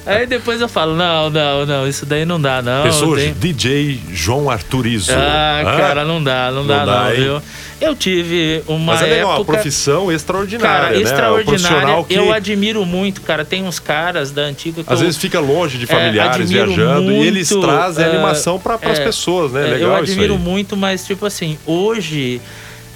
Aí 0.06 0.26
depois 0.28 0.60
eu 0.62 0.68
falo, 0.68 0.96
não, 0.96 1.30
não, 1.30 1.66
não, 1.66 1.88
isso 1.88 2.06
daí 2.06 2.26
não 2.26 2.40
dá, 2.40 2.62
não. 2.62 2.84
Tem- 3.16 3.34
DJ 3.34 4.00
João 4.12 4.50
Arturizo. 4.50 5.12
Ah, 5.14 5.62
Hã? 5.62 5.78
cara, 5.78 6.04
não 6.06 6.22
dá, 6.24 6.52
não, 6.52 6.62
Não 6.64 6.68
dá, 6.68 6.86
dá, 6.86 7.04
não, 7.04 7.10
hein? 7.12 7.16
viu? 7.22 7.42
Eu 7.82 7.96
tive 7.96 8.62
uma 8.68 8.94
Mas 8.94 9.02
é 9.02 9.06
legal, 9.06 9.30
uma 9.30 9.36
época... 9.36 9.54
profissão 9.54 10.12
extraordinária, 10.12 10.80
Cara, 10.82 10.96
né? 10.96 11.02
Extraordinária. 11.02 12.04
que 12.04 12.14
Eu 12.14 12.34
admiro 12.34 12.86
muito, 12.86 13.22
cara. 13.22 13.46
Tem 13.46 13.64
uns 13.64 13.80
caras 13.80 14.32
da 14.32 14.42
antiga 14.42 14.84
que 14.84 14.92
às 14.92 15.00
eu, 15.00 15.06
vezes 15.06 15.20
fica 15.20 15.40
longe 15.40 15.78
de 15.78 15.86
é, 15.86 15.88
familiares 15.88 16.42
admiro 16.42 16.66
viajando 16.68 17.12
e 17.12 17.28
eles 17.28 17.52
muito, 17.52 17.66
trazem 17.66 18.06
é, 18.06 18.10
animação 18.10 18.60
para 18.60 18.76
as 18.76 19.00
é, 19.00 19.04
pessoas, 19.04 19.54
né? 19.54 19.62
é, 19.62 19.74
Legal 19.74 19.92
eu 19.92 19.96
admiro 19.96 20.38
muito, 20.38 20.76
mas 20.76 21.06
tipo 21.06 21.26
assim, 21.26 21.58
hoje 21.66 22.42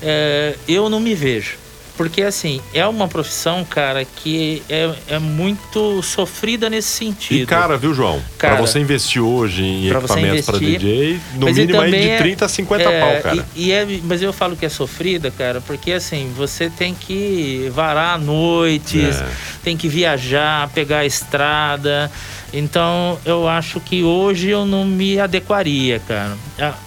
é, 0.02 0.56
eu 0.68 0.90
não 0.90 1.00
me 1.00 1.16
vejo. 1.16 1.64
Porque 1.96 2.24
assim, 2.24 2.60
é 2.74 2.86
uma 2.88 3.08
profissão, 3.08 3.64
cara, 3.64 4.04
que 4.04 4.64
é, 4.68 4.90
é 5.08 5.20
muito 5.20 6.02
sofrida 6.02 6.70
nesse 6.70 6.90
sentido. 6.90 7.44
E 7.44 7.46
cara, 7.46 7.78
viu, 7.78 7.94
João? 7.94 8.22
Cara, 8.50 8.62
você 8.62 8.80
investir 8.80 9.22
hoje 9.24 9.64
em 9.64 9.90
pra 9.90 10.00
equipamentos 10.00 10.46
para 10.46 10.60
DJ, 10.60 11.20
no 11.36 11.46
Mas 11.46 11.58
mínimo 11.58 11.80
aí 11.82 11.92
de 11.92 12.10
é- 12.10 12.18
30 12.18 12.46
a 12.46 12.50
50 12.50 12.84
é, 12.84 13.00
pau, 13.00 13.22
cara. 13.22 13.46
E, 13.56 13.68
e 13.68 13.72
é, 13.72 13.88
mas 14.04 14.22
eu 14.22 14.34
falo 14.34 14.56
que 14.56 14.66
é 14.66 14.70
sofrida, 14.70 15.32
cara, 15.32 15.62
porque 15.62 15.92
assim, 15.94 16.32
você 16.36 16.70
tem 16.70 16.94
que 16.94 17.72
varar 17.74 18.20
noites, 18.20 19.16
É. 19.16 19.26
tem 19.64 19.78
que 19.78 19.88
viajar, 19.88 20.68
pegar 20.70 21.00
a 21.00 21.06
estrada. 21.06 22.12
Então, 22.56 23.18
eu 23.26 23.48
acho 23.48 23.80
que 23.80 24.04
hoje 24.04 24.48
eu 24.50 24.64
não 24.64 24.86
me 24.86 25.20
adequaria, 25.20 26.00
cara. 26.08 26.38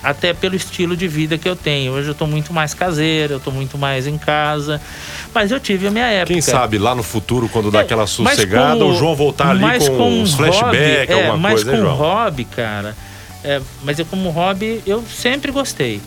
Até 0.01 0.33
pelo 0.33 0.55
estilo 0.55 0.97
de 0.97 1.09
vida 1.09 1.37
que 1.37 1.49
eu 1.49 1.57
tenho. 1.57 1.91
Hoje 1.93 2.07
eu 2.09 2.15
tô 2.15 2.25
muito 2.25 2.53
mais 2.53 2.73
caseiro, 2.73 3.33
eu 3.35 3.41
tô 3.41 3.51
muito 3.51 3.77
mais 3.77 4.07
em 4.07 4.17
casa. 4.17 4.81
Mas 5.35 5.51
eu 5.51 5.59
tive 5.59 5.89
a 5.89 5.91
minha 5.91 6.07
época. 6.07 6.33
Quem 6.33 6.41
sabe 6.41 6.79
lá 6.79 6.95
no 6.95 7.03
futuro, 7.03 7.49
quando 7.49 7.69
dá 7.73 7.81
É, 7.81 7.83
aquela 7.83 8.07
sossegada, 8.07 8.79
com- 8.79 8.91
o 8.93 8.95
João 8.97 9.17
voltar 9.17 9.51
ali 9.51 9.61
com 9.89 10.09
uns 10.23 10.35
um 10.35 10.37
flashbacks, 10.37 11.11
é, 11.11 11.27
alguma 11.27 11.46
mas 11.51 11.63
coisa, 11.63 11.71
hein, 11.77 11.83
com 11.83 11.85
João? 11.85 11.97
hobby, 11.97 12.45
cara. 12.45 12.95
é, 13.45 13.61
mas 13.83 13.99
eu 13.99 14.07
como 14.07 14.31
hobby, 14.31 14.83
eu 14.87 15.03
sempre 15.03 15.53
gostei. 15.53 16.01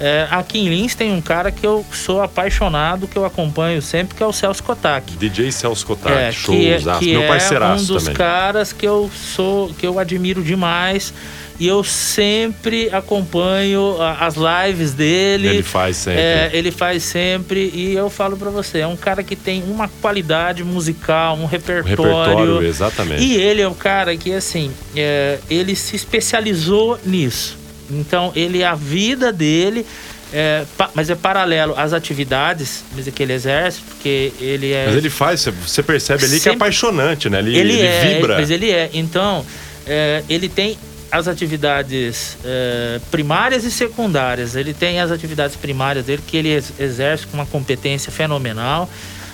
É, 0.00 0.28
aqui 0.30 0.58
em 0.60 0.68
Lins 0.68 0.94
tem 0.94 1.12
um 1.12 1.20
cara 1.20 1.50
que 1.50 1.66
eu 1.66 1.84
sou 1.92 2.22
apaixonado, 2.22 3.08
que 3.08 3.16
eu 3.16 3.24
acompanho 3.24 3.82
sempre, 3.82 4.16
que 4.16 4.22
é 4.22 4.26
o 4.26 4.32
Celso 4.32 4.62
Kotak. 4.62 5.16
DJ 5.16 5.50
Celso 5.50 5.84
Kotak, 5.84 6.14
É, 6.16 6.30
shows, 6.30 6.56
que 6.56 6.68
é, 6.68 6.98
que 6.98 7.10
meu 7.12 7.22
é 7.22 7.24
um 7.24 7.28
parceiraço 7.28 7.86
dos 7.86 8.04
também. 8.04 8.16
caras 8.16 8.72
que 8.72 8.86
eu 8.86 9.10
sou, 9.12 9.70
que 9.74 9.86
eu 9.86 9.98
admiro 9.98 10.42
demais. 10.42 11.12
E 11.60 11.66
eu 11.66 11.82
sempre 11.82 12.88
acompanho 12.92 13.96
as 14.00 14.36
lives 14.36 14.92
dele. 14.94 15.48
Ele 15.48 15.62
faz 15.64 15.96
sempre. 15.96 16.20
É, 16.20 16.50
ele 16.52 16.70
faz 16.70 17.02
sempre. 17.02 17.72
E 17.74 17.94
eu 17.94 18.08
falo 18.08 18.36
pra 18.36 18.48
você, 18.48 18.78
é 18.78 18.86
um 18.86 18.96
cara 18.96 19.24
que 19.24 19.34
tem 19.34 19.64
uma 19.64 19.88
qualidade 20.00 20.62
musical, 20.62 21.36
um 21.36 21.46
repertório. 21.46 21.96
repertório, 21.96 22.62
exatamente. 22.64 23.24
E 23.24 23.34
ele 23.34 23.60
é 23.60 23.66
o 23.66 23.74
cara 23.74 24.16
que, 24.16 24.32
assim, 24.32 24.70
é, 24.94 25.40
ele 25.50 25.74
se 25.74 25.96
especializou 25.96 26.96
nisso. 27.04 27.57
Então, 27.90 28.32
ele, 28.36 28.62
a 28.64 28.74
vida 28.74 29.32
dele, 29.32 29.86
é, 30.32 30.64
pa- 30.76 30.90
mas 30.94 31.08
é 31.10 31.14
paralelo 31.14 31.74
às 31.76 31.92
atividades 31.92 32.84
é 33.06 33.10
que 33.10 33.22
ele 33.22 33.32
exerce, 33.32 33.80
porque 33.80 34.32
ele 34.40 34.72
é. 34.72 34.86
Mas 34.86 34.96
ele 34.96 35.10
faz, 35.10 35.44
você- 35.44 35.82
percebe 35.82 36.24
ali 36.24 36.38
que 36.40 36.48
é 36.48 36.52
apaixonante, 36.52 37.30
né? 37.30 37.38
Ele, 37.38 37.56
ele, 37.56 37.72
ele 37.74 37.82
é, 37.86 38.14
vibra. 38.14 38.36
mas 38.38 38.50
ele 38.50 38.70
é. 38.70 38.90
Então, 38.92 39.44
é, 39.86 40.22
ele 40.28 40.48
tem 40.48 40.76
as 41.10 41.26
atividades 41.26 42.36
é, 42.44 43.00
primárias 43.10 43.64
e 43.64 43.70
secundárias. 43.70 44.54
Ele 44.54 44.74
tem 44.74 45.00
as 45.00 45.10
atividades 45.10 45.56
primárias 45.56 46.04
dele 46.04 46.22
que 46.26 46.36
ele 46.36 46.50
ex- 46.50 46.72
exerce 46.78 47.26
com 47.26 47.38
uma 47.38 47.46
competência 47.46 48.12
fenomenal 48.12 48.88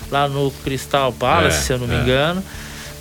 lá 0.09 0.29
no 0.29 0.49
Crystal 0.63 1.11
Palace, 1.11 1.57
É, 1.57 1.61
se 1.61 1.73
eu 1.73 1.77
não 1.79 1.87
me 1.87 1.95
é. 1.95 1.99
engano. 1.99 2.41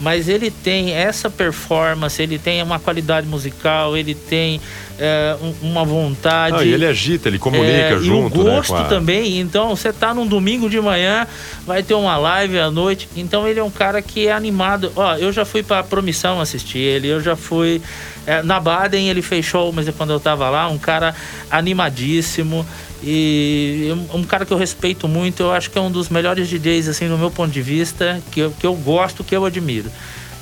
Mas 0.01 0.29
ele 0.29 0.51
tem 0.51 0.93
essa 0.93 1.31
performance, 1.31 2.21
ele 2.21 2.37
tem 2.37 2.61
uma 2.61 2.81
qualidade 2.81 3.29
musical, 3.29 3.97
ele 3.97 4.13
tem 4.13 4.61
é, 4.99 5.37
um- 5.43 5.69
uma 5.71 5.85
vontade. 5.85 6.65
E 6.65 6.73
ele 6.73 6.87
agita, 6.87 7.29
ele 7.29 7.39
comunica 7.39 7.73
É, 7.73 7.99
junto, 7.99 8.37
e 8.39 8.41
o 8.41 8.45
né? 8.45 8.51
gosto 8.57 8.69
com 8.71 8.77
a- 8.77 8.85
também. 8.85 9.41
Então, 9.41 9.75
você 9.75 9.93
tá 9.93 10.15
num 10.15 10.27
domingo 10.27 10.69
de 10.71 10.81
manhã, 10.81 11.27
vai 11.67 11.83
ter 11.83 11.95
uma 11.95 12.17
live 12.17 12.59
à 12.59 12.71
noite. 12.71 13.09
Então, 13.17 13.47
ele 13.49 13.59
é 13.61 13.65
um 13.65 13.71
cara 13.71 14.01
que 14.03 14.27
é 14.29 14.33
animado. 14.33 14.93
Ó, 14.97 15.15
eu 15.17 15.33
já 15.33 15.45
fui 15.45 15.63
pra 15.63 15.83
Promissão 15.83 16.41
assistir 16.41 16.79
ele, 16.79 17.09
eu 17.09 17.21
já 17.21 17.35
fui. 17.37 17.81
é, 18.27 18.43
na 18.43 18.59
Baden 18.59 19.11
ele 19.11 19.21
fez 19.21 19.45
show, 19.45 19.71
mas 19.71 19.87
é 19.87 19.93
quando 19.93 20.09
eu 20.11 20.19
tava 20.19 20.49
lá, 20.49 20.67
um 20.69 20.79
cara 20.79 21.15
animadíssimo. 21.51 22.65
E 23.03 23.93
um- 24.15 24.21
um 24.21 24.25
cara 24.25 24.47
que 24.47 24.53
eu 24.53 24.57
respeito 24.57 25.07
muito, 25.07 25.43
eu 25.43 25.53
acho 25.53 25.71
que 25.71 25.77
é 25.77 25.81
um 25.81 25.91
dos 25.91 26.09
melhores 26.09 26.49
DJs, 26.49 26.89
assim, 26.89 27.07
no 27.07 27.19
meu 27.19 27.31
ponto 27.31 27.51
de 27.53 27.61
vista, 27.61 28.23
que 28.31 28.41
eu, 28.41 28.51
que 28.59 28.67
eu 28.67 28.75
gosto, 28.75 29.23
que 29.23 29.37
eu 29.37 29.45
admiro. 29.45 29.91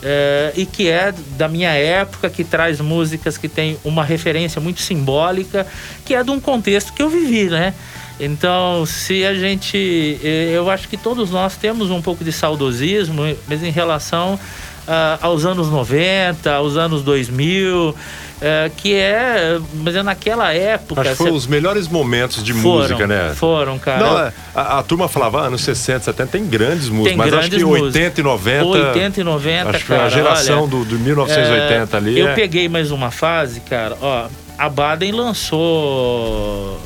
É, 0.05 0.53
e 0.57 0.67
que 0.67 0.89
é 0.89 1.15
da 1.37 1.47
minha 1.47 1.71
época, 1.71 2.29
que 2.29 2.43
traz 2.43 2.81
músicas 2.81 3.39
que 3.39 3.49
tem 3.49 3.79
uma 3.85 4.05
referência 4.05 4.61
muito 4.61 4.81
simbólica, 4.81 5.65
que 6.05 6.15
é 6.15 6.25
de 6.25 6.31
um 6.31 6.41
contexto 6.41 6.93
que 6.93 7.01
eu 7.03 7.09
vivi, 7.09 7.45
né? 7.45 7.73
Então, 8.19 8.85
se 8.85 9.25
a 9.25 9.35
gente. 9.35 10.19
eh, 10.23 10.53
Eu 10.55 10.69
acho 10.71 10.89
que 10.89 10.97
todos 10.97 11.31
nós 11.31 11.57
temos 11.57 11.91
um 11.91 12.03
pouco 12.03 12.25
de 12.25 12.33
saudosismo, 12.33 13.23
mas 13.49 13.63
em 13.63 13.71
relação 13.71 14.39
ah, 14.87 15.19
aos 15.21 15.45
anos 15.45 15.69
90, 15.69 16.53
aos 16.53 16.77
anos 16.77 17.03
2000, 17.03 17.95
eh, 18.43 18.71
que 18.77 18.93
é. 18.95 19.59
Mas 19.73 19.95
é 19.95 20.03
naquela 20.03 20.53
época. 20.53 21.01
Acho 21.01 21.11
que 21.11 21.17
foram 21.17 21.35
os 21.35 21.47
melhores 21.47 21.87
momentos 21.87 22.43
de 22.43 22.53
foram, 22.53 22.83
música, 22.83 23.07
né? 23.07 23.33
Foram, 23.37 23.79
cara. 23.79 24.01
Não, 24.01 24.19
é, 24.19 24.33
a, 24.53 24.79
a 24.81 24.83
turma 24.83 25.09
falava 25.09 25.43
ah, 25.43 25.47
anos 25.47 25.63
60, 25.63 26.07
70, 26.07 26.31
tem 26.33 26.45
grandes 26.47 26.89
músicas, 26.89 27.11
Tem 27.11 27.17
mas 27.17 27.29
acho 27.29 27.37
grandes 27.49 27.59
que 27.59 27.65
músicas. 27.65 27.95
80 27.95 28.21
e 28.21 28.25
90. 28.25 28.65
80 28.67 29.21
e 29.21 29.25
90, 29.25 29.71
Acho 29.71 29.79
que 29.79 29.85
cara. 29.87 30.05
a 30.05 30.09
geração 30.09 30.59
olha, 30.63 30.67
do, 30.71 30.85
do 30.85 30.99
1980 30.99 31.97
ali. 31.97 32.19
Eu 32.19 32.29
é- 32.29 32.35
peguei 32.35 32.69
mais 32.69 32.91
uma 32.91 33.13
fase, 33.13 33.61
cara. 33.61 33.97
Ó, 34.01 34.27
a 34.59 34.69
Baden 34.69 35.13
lançou 35.13 36.81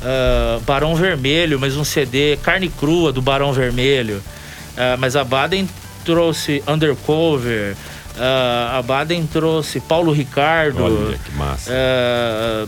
ah, 0.00 0.60
Barão 0.64 0.94
Vermelho, 0.94 1.58
mais 1.58 1.76
um 1.76 1.82
CD, 1.82 2.38
carne 2.42 2.68
crua 2.68 3.12
do 3.12 3.20
Barão 3.20 3.52
Vermelho. 3.52 4.22
Ah, 4.76 4.96
mas 4.96 5.16
a 5.16 5.24
Baden 5.24 5.68
trouxe 6.04 6.62
Undercover. 6.68 7.74
Ah, 8.16 8.78
a 8.78 8.82
Baden 8.82 9.26
trouxe 9.26 9.80
Paulo 9.80 10.12
Ricardo. 10.12 10.82
Olha 10.82 11.18
que 11.18 11.32
massa. 11.32 11.70
É, 11.72 12.66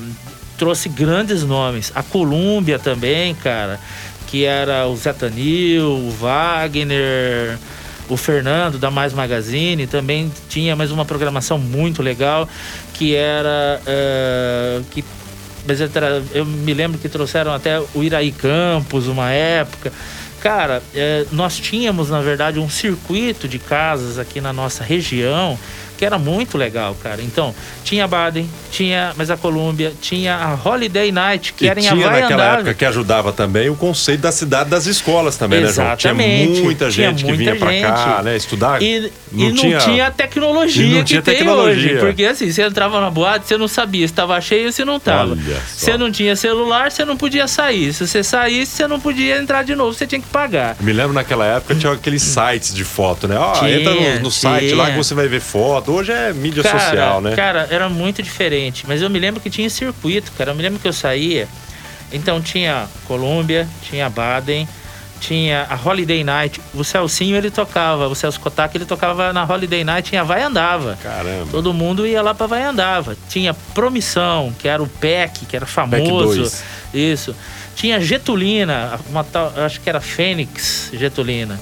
trouxe 0.56 0.88
grandes 0.88 1.44
nomes. 1.44 1.92
A 1.94 2.02
Colômbia 2.02 2.78
também, 2.78 3.34
cara, 3.34 3.78
que 4.26 4.44
era 4.44 4.86
o 4.86 4.96
Zé 4.96 5.12
Tanil, 5.12 5.88
o 5.88 6.10
Wagner, 6.10 7.58
o 8.08 8.16
Fernando 8.16 8.78
da 8.78 8.90
Mais 8.90 9.12
Magazine, 9.12 9.86
também 9.86 10.32
tinha 10.48 10.74
mais 10.74 10.90
uma 10.90 11.04
programação 11.04 11.58
muito 11.58 12.02
legal, 12.02 12.48
que 12.94 13.14
era. 13.14 13.80
é, 13.86 14.80
que, 14.90 15.04
eu 16.32 16.44
me 16.44 16.72
lembro 16.72 16.96
que 16.96 17.08
trouxeram 17.08 17.52
até 17.52 17.80
o 17.92 18.02
Iraí 18.02 18.30
Campos 18.30 19.08
uma 19.08 19.30
época. 19.30 19.92
Cara, 20.46 20.80
é, 20.94 21.26
nós 21.32 21.58
tínhamos, 21.58 22.08
na 22.08 22.20
verdade, 22.20 22.60
um 22.60 22.68
circuito 22.68 23.48
de 23.48 23.58
casas 23.58 24.16
aqui 24.16 24.40
na 24.40 24.52
nossa 24.52 24.84
região 24.84 25.58
que 25.96 26.04
era 26.04 26.18
muito 26.18 26.56
legal, 26.58 26.96
cara. 27.02 27.22
Então, 27.22 27.54
tinha 27.84 28.04
a 28.04 28.08
Baden, 28.08 28.48
tinha 28.70 29.12
mas 29.16 29.30
a 29.30 29.36
Colômbia, 29.36 29.92
tinha 30.00 30.36
a 30.36 30.68
Holiday 30.68 31.10
Night, 31.12 31.52
que 31.52 31.64
e 31.64 31.68
era 31.68 31.80
em 31.80 31.82
tinha 31.82 32.10
naquela 32.10 32.54
época 32.54 32.74
que 32.74 32.84
ajudava 32.84 33.32
também 33.32 33.68
o 33.68 33.74
conceito 33.76 34.20
da 34.20 34.32
cidade 34.32 34.70
das 34.70 34.86
escolas 34.86 35.36
também, 35.36 35.60
né, 35.60 35.72
João? 35.72 35.86
Exatamente. 35.86 36.52
Tinha 36.52 36.64
muita 36.64 36.90
Tinha 36.90 37.08
gente 37.10 37.24
que 37.24 37.30
muita 37.32 37.54
vinha 37.54 37.56
pra 37.56 37.80
cá, 37.80 38.22
né, 38.22 38.36
estudar. 38.36 38.82
E 38.82 39.10
e 39.32 39.48
não, 39.50 39.78
tinha, 39.78 40.06
a 40.06 40.10
tecnologia 40.10 40.86
não 40.88 40.98
que 41.00 41.04
tinha 41.04 41.22
tem 41.22 41.36
tecnologia. 41.36 41.92
hoje. 41.92 42.00
Porque 42.00 42.24
assim, 42.24 42.50
você 42.50 42.62
entrava 42.62 43.00
na 43.00 43.10
boate, 43.10 43.46
você 43.46 43.56
não 43.56 43.68
sabia 43.68 44.06
se 44.06 44.12
estava 44.12 44.40
cheio 44.40 44.66
ou 44.66 44.72
se 44.72 44.84
não 44.84 44.96
estava. 44.96 45.36
Você 45.66 45.96
não 45.98 46.10
tinha 46.10 46.34
celular, 46.36 46.90
você 46.90 47.04
não 47.04 47.16
podia 47.16 47.46
sair. 47.46 47.92
Se 47.92 48.06
você 48.06 48.22
saísse, 48.22 48.72
você 48.72 48.86
não 48.86 49.00
podia 49.00 49.38
entrar 49.38 49.62
de 49.62 49.74
novo, 49.74 49.92
você 49.92 50.06
tinha 50.06 50.20
que 50.20 50.28
pagar. 50.28 50.76
Me 50.80 50.92
lembro 50.92 51.12
naquela 51.12 51.44
época 51.46 51.74
tinha 51.74 51.92
aqueles 51.92 52.22
sites 52.22 52.74
de 52.74 52.84
foto, 52.84 53.26
né? 53.28 53.36
Ó, 53.38 53.52
Tinha, 53.52 53.80
entra 53.80 53.94
no, 53.94 54.20
no 54.20 54.30
site 54.30 54.74
lá 54.74 54.84
que 54.86 54.90
tinha. 54.92 55.02
você 55.02 55.14
vai 55.14 55.28
ver 55.28 55.40
foto. 55.40 55.85
Hoje 55.86 56.12
é 56.12 56.32
mídia 56.32 56.62
cara, 56.62 56.78
social, 56.78 57.20
né? 57.20 57.34
Cara, 57.36 57.68
era 57.70 57.88
muito 57.88 58.22
diferente. 58.22 58.84
Mas 58.86 59.02
eu 59.02 59.10
me 59.10 59.18
lembro 59.18 59.40
que 59.40 59.50
tinha 59.50 59.68
circuito, 59.70 60.32
cara. 60.32 60.50
Eu 60.50 60.54
me 60.54 60.62
lembro 60.62 60.80
que 60.80 60.88
eu 60.88 60.92
saía. 60.92 61.48
Então 62.12 62.40
tinha 62.40 62.86
Colômbia, 63.06 63.68
tinha 63.82 64.08
Baden, 64.08 64.68
tinha 65.20 65.66
a 65.68 65.88
Holiday 65.88 66.22
Night. 66.22 66.60
O 66.74 66.84
Celcinho 66.84 67.36
ele 67.36 67.50
tocava, 67.50 68.08
o 68.08 68.14
Celso 68.14 68.40
Kotak 68.40 68.76
ele 68.76 68.84
tocava 68.84 69.32
na 69.32 69.44
Holiday 69.44 69.84
Night, 69.84 70.10
tinha 70.10 70.24
Vai 70.24 70.42
Andava. 70.42 70.98
Caramba. 71.02 71.46
Todo 71.50 71.72
mundo 71.72 72.06
ia 72.06 72.22
lá 72.22 72.34
para 72.34 72.46
Vai 72.46 72.62
Andava. 72.62 73.16
Tinha 73.28 73.54
Promissão, 73.74 74.52
que 74.58 74.68
era 74.68 74.82
o 74.82 74.86
PEC, 74.86 75.46
que 75.46 75.56
era 75.56 75.66
famoso. 75.66 76.50
Isso. 76.92 77.34
Tinha 77.74 78.00
Getulina, 78.00 78.98
uma 79.10 79.22
tal, 79.22 79.52
acho 79.56 79.80
que 79.80 79.88
era 79.88 80.00
Fênix 80.00 80.90
Getulina. 80.94 81.60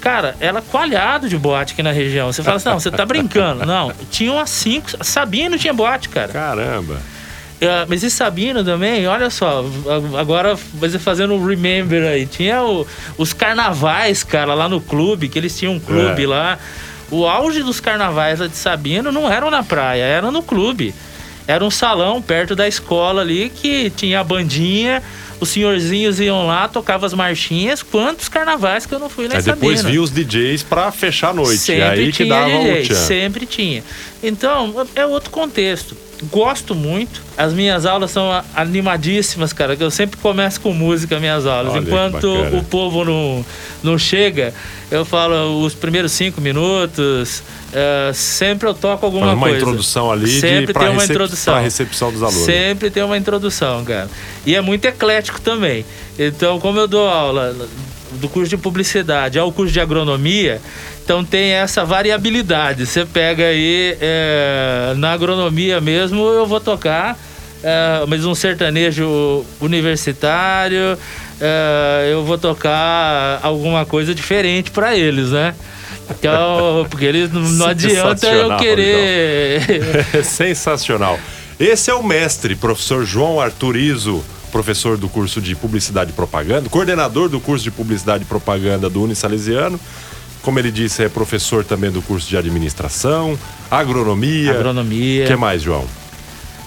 Cara, 0.00 0.36
ela 0.40 0.62
coalhado 0.62 1.28
de 1.28 1.36
boate 1.36 1.72
aqui 1.72 1.82
na 1.82 1.92
região. 1.92 2.32
Você 2.32 2.42
fala 2.42 2.56
assim, 2.56 2.68
não, 2.68 2.78
você 2.80 2.90
tá 2.90 3.04
brincando. 3.04 3.66
Não, 3.66 3.92
tinha 4.10 4.32
umas 4.32 4.50
cinco. 4.50 4.88
Sabino 5.04 5.58
tinha 5.58 5.72
boate, 5.72 6.08
cara. 6.08 6.32
Caramba. 6.32 6.94
Uh, 6.94 7.82
mas 7.88 8.04
e 8.04 8.10
Sabino 8.10 8.62
também, 8.62 9.08
olha 9.08 9.30
só, 9.30 9.64
agora 10.16 10.56
você 10.74 10.96
fazendo 10.96 11.34
um 11.34 11.44
remember 11.44 12.04
aí, 12.04 12.24
tinha 12.24 12.62
o, 12.62 12.86
os 13.16 13.32
carnavais, 13.32 14.22
cara, 14.22 14.54
lá 14.54 14.68
no 14.68 14.80
clube, 14.80 15.28
que 15.28 15.36
eles 15.36 15.58
tinham 15.58 15.74
um 15.74 15.80
clube 15.80 16.22
é. 16.22 16.26
lá. 16.26 16.58
O 17.10 17.26
auge 17.26 17.64
dos 17.64 17.80
carnavais 17.80 18.38
lá 18.38 18.46
de 18.46 18.56
Sabino 18.56 19.10
não 19.10 19.28
eram 19.28 19.50
na 19.50 19.64
praia, 19.64 20.04
eram 20.04 20.30
no 20.30 20.40
clube. 20.40 20.94
Era 21.48 21.64
um 21.64 21.70
salão 21.70 22.22
perto 22.22 22.54
da 22.54 22.68
escola 22.68 23.22
ali 23.22 23.48
que 23.48 23.90
tinha 23.90 24.20
a 24.20 24.24
bandinha, 24.24 25.02
os 25.40 25.48
senhorzinhos 25.48 26.20
iam 26.20 26.46
lá, 26.46 26.68
tocavam 26.68 27.06
as 27.06 27.14
marchinhas. 27.14 27.82
Quantos 27.82 28.28
carnavais 28.28 28.86
que 28.86 28.94
eu 28.94 28.98
não 28.98 29.08
fui 29.08 29.28
lá 29.28 29.36
Aí 29.36 29.42
depois 29.42 29.82
vi 29.82 29.98
os 29.98 30.10
DJs 30.10 30.62
para 30.62 30.90
fechar 30.90 31.30
a 31.30 31.34
noite. 31.34 31.58
Sempre 31.58 31.84
aí 31.84 32.12
que 32.12 32.24
dava 32.24 32.48
DJ, 32.48 32.94
Sempre 32.94 33.46
tinha. 33.46 33.82
Então, 34.22 34.86
é 34.94 35.06
outro 35.06 35.30
contexto 35.30 35.96
gosto 36.22 36.74
muito. 36.74 37.22
As 37.36 37.52
minhas 37.52 37.86
aulas 37.86 38.10
são 38.10 38.28
animadíssimas, 38.54 39.52
cara. 39.52 39.76
Que 39.76 39.82
eu 39.82 39.90
sempre 39.90 40.18
começo 40.18 40.60
com 40.60 40.72
música 40.72 41.18
minhas 41.18 41.46
aulas. 41.46 41.72
Olha, 41.72 41.82
Enquanto 41.82 42.24
o 42.56 42.64
povo 42.64 43.04
não, 43.04 43.44
não 43.82 43.98
chega, 43.98 44.52
eu 44.90 45.04
falo 45.04 45.64
os 45.64 45.74
primeiros 45.74 46.12
cinco 46.12 46.40
minutos. 46.40 47.42
Uh, 47.68 48.14
sempre 48.14 48.66
eu 48.66 48.72
toco 48.72 49.04
alguma 49.04 49.26
Faz 49.26 49.36
uma 49.36 49.46
coisa. 49.46 49.58
introdução 49.58 50.10
ali 50.10 50.40
sempre 50.40 50.72
de, 50.72 50.78
tem 50.78 50.88
uma 50.88 51.04
introdução 51.04 51.60
recepção 51.60 52.10
dos 52.10 52.22
alunos. 52.22 52.44
Sempre 52.44 52.90
tem 52.90 53.02
uma 53.02 53.16
introdução, 53.16 53.84
cara. 53.84 54.08
E 54.46 54.54
é 54.54 54.60
muito 54.62 54.86
eclético 54.86 55.38
também. 55.40 55.84
Então, 56.18 56.58
como 56.58 56.78
eu 56.78 56.88
dou 56.88 57.06
aula 57.06 57.54
do 58.12 58.28
curso 58.28 58.48
de 58.48 58.56
publicidade 58.56 59.38
ao 59.38 59.52
curso 59.52 59.72
de 59.72 59.80
agronomia, 59.80 60.62
então 61.04 61.24
tem 61.24 61.52
essa 61.52 61.84
variabilidade. 61.84 62.86
Você 62.86 63.04
pega 63.04 63.44
aí 63.44 63.96
é, 64.00 64.94
na 64.96 65.12
agronomia 65.12 65.80
mesmo, 65.80 66.26
eu 66.26 66.46
vou 66.46 66.60
tocar, 66.60 67.18
é, 67.62 68.04
mas 68.08 68.24
um 68.24 68.34
sertanejo 68.34 69.44
universitário, 69.60 70.98
é, 71.40 72.08
eu 72.10 72.24
vou 72.24 72.38
tocar 72.38 73.40
alguma 73.42 73.84
coisa 73.84 74.14
diferente 74.14 74.70
para 74.70 74.96
eles, 74.96 75.30
né? 75.30 75.54
Então, 76.10 76.86
porque 76.88 77.04
eles 77.04 77.32
não 77.32 77.66
adianta 77.66 78.26
eu 78.26 78.56
querer. 78.56 80.04
Sensacional. 80.24 81.18
Esse 81.58 81.90
é 81.90 81.94
o 81.94 82.02
mestre, 82.02 82.54
professor 82.54 83.04
João 83.04 83.40
Arturizo, 83.40 84.24
professor 84.52 84.96
do 84.96 85.08
curso 85.08 85.40
de 85.40 85.54
Publicidade 85.54 86.10
e 86.10 86.14
Propaganda, 86.14 86.68
coordenador 86.68 87.28
do 87.28 87.40
curso 87.40 87.64
de 87.64 87.70
Publicidade 87.70 88.22
e 88.24 88.26
Propaganda 88.26 88.88
do 88.88 89.02
Unisalesiano 89.02 89.78
como 90.42 90.58
ele 90.58 90.70
disse, 90.70 91.02
é 91.02 91.08
professor 91.08 91.64
também 91.64 91.90
do 91.90 92.00
curso 92.00 92.28
de 92.28 92.36
administração, 92.36 93.38
agronomia. 93.70 94.52
Agronomia. 94.52 95.24
O 95.24 95.26
que 95.26 95.36
mais, 95.36 95.60
João? 95.62 95.84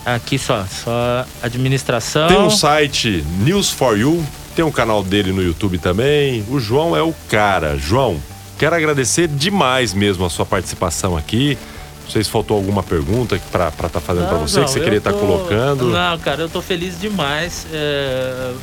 Aqui 0.06 0.38
só, 0.38 0.66
só 0.66 1.26
administração. 1.42 2.28
Tem 2.28 2.38
um 2.38 2.50
site 2.50 3.24
News 3.40 3.70
for 3.72 3.98
You, 3.98 4.24
tem 4.56 4.66
um 4.66 4.72
canal 4.72 5.04
dele 5.04 5.32
no 5.32 5.42
YouTube 5.42 5.78
também. 5.78 6.44
O 6.50 6.60
João 6.60 6.96
é 6.96 7.02
o 7.02 7.14
cara. 7.30 7.78
João, 7.78 8.22
quero 8.62 8.76
agradecer 8.76 9.28
demais 9.28 9.92
mesmo 9.92 10.24
a 10.24 10.30
sua 10.30 10.46
participação 10.46 11.18
aqui. 11.18 11.58
Não 12.04 12.12
sei 12.12 12.24
se 12.24 12.30
faltou 12.30 12.56
alguma 12.56 12.84
pergunta 12.84 13.42
para 13.52 13.70
estar 13.70 13.90
tá 13.90 14.00
fazendo 14.00 14.28
para 14.28 14.38
você, 14.38 14.60
não, 14.60 14.66
que 14.66 14.72
você 14.72 14.80
queria 14.80 15.00
estar 15.00 15.14
tá 15.14 15.18
colocando. 15.18 15.90
Não, 15.90 16.20
cara, 16.20 16.44
eu 16.44 16.50
tô 16.50 16.62
feliz 16.62 17.00
demais. 17.00 17.66
É 17.74 18.54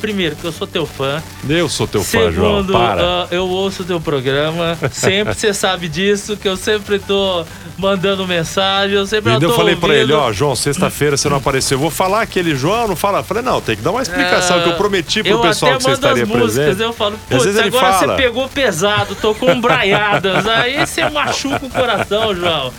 primeiro, 0.00 0.34
que 0.36 0.44
eu 0.44 0.52
sou 0.52 0.66
teu 0.66 0.86
fã. 0.86 1.22
Eu 1.48 1.68
sou 1.68 1.86
teu 1.86 2.02
Segundo, 2.02 2.26
fã, 2.26 2.32
João. 2.32 2.66
Para. 2.66 3.02
Uh, 3.02 3.28
eu 3.30 3.48
ouço 3.48 3.84
teu 3.84 4.00
programa. 4.00 4.78
Sempre 4.90 5.34
você 5.34 5.52
sabe 5.52 5.88
disso, 5.88 6.36
que 6.36 6.48
eu 6.48 6.56
sempre 6.56 6.98
tô 6.98 7.44
mandando 7.76 8.26
mensagem. 8.26 8.96
Eu 8.96 9.06
sempre 9.06 9.32
e 9.32 9.42
eu 9.42 9.54
falei 9.54 9.76
para 9.76 9.94
ele, 9.94 10.12
ó, 10.12 10.32
João, 10.32 10.56
sexta-feira 10.56 11.16
você 11.16 11.28
não 11.28 11.36
apareceu. 11.36 11.76
Eu 11.76 11.80
vou 11.80 11.90
falar 11.90 12.22
aquele 12.22 12.54
João, 12.54 12.88
não 12.88 12.96
fala. 12.96 13.18
Eu 13.18 13.24
falei, 13.24 13.42
não, 13.42 13.60
tem 13.60 13.76
que 13.76 13.82
dar 13.82 13.90
uma 13.90 14.02
explicação 14.02 14.58
uh, 14.58 14.62
que 14.62 14.68
eu 14.70 14.76
prometi 14.76 15.22
pro 15.22 15.32
eu 15.32 15.40
pessoal 15.40 15.76
que 15.76 15.82
você 15.82 15.92
estaria 15.92 16.22
as 16.22 16.28
presente. 16.28 16.66
Músicas, 16.66 16.80
eu 16.80 16.92
falo, 16.92 17.18
putz, 17.28 17.58
agora 17.58 17.92
fala. 17.92 18.16
você 18.16 18.22
pegou 18.22 18.48
pesado, 18.48 19.14
tocou 19.14 19.50
um 19.50 19.60
braiadas. 19.60 20.46
aí 20.46 20.86
você 20.86 21.08
machuca 21.08 21.66
o 21.66 21.70
coração, 21.70 22.34
João. 22.34 22.72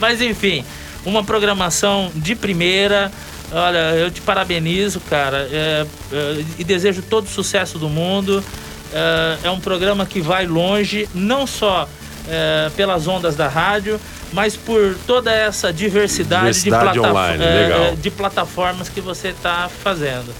Mas 0.00 0.20
enfim, 0.20 0.64
uma 1.04 1.22
programação 1.22 2.10
de 2.14 2.34
primeira. 2.34 3.10
Olha, 3.52 3.94
eu 3.96 4.10
te 4.10 4.20
parabenizo, 4.20 5.00
cara, 5.00 5.48
é, 5.50 5.86
é, 6.12 6.44
e 6.58 6.64
desejo 6.64 7.02
todo 7.02 7.26
o 7.26 7.28
sucesso 7.28 7.78
do 7.78 7.88
mundo. 7.88 8.42
É, 8.92 9.38
é 9.44 9.50
um 9.50 9.60
programa 9.60 10.06
que 10.06 10.20
vai 10.20 10.46
longe, 10.46 11.08
não 11.14 11.46
só 11.46 11.88
é, 12.28 12.70
pelas 12.76 13.06
ondas 13.06 13.36
da 13.36 13.48
rádio, 13.48 14.00
mas 14.32 14.56
por 14.56 14.96
toda 15.06 15.30
essa 15.30 15.72
diversidade, 15.72 16.62
diversidade 16.62 16.92
de, 16.92 17.00
online, 17.00 17.44
é, 17.44 17.94
de 17.94 18.10
plataformas 18.10 18.88
que 18.88 19.00
você 19.00 19.28
está 19.28 19.68
fazendo 19.82 20.32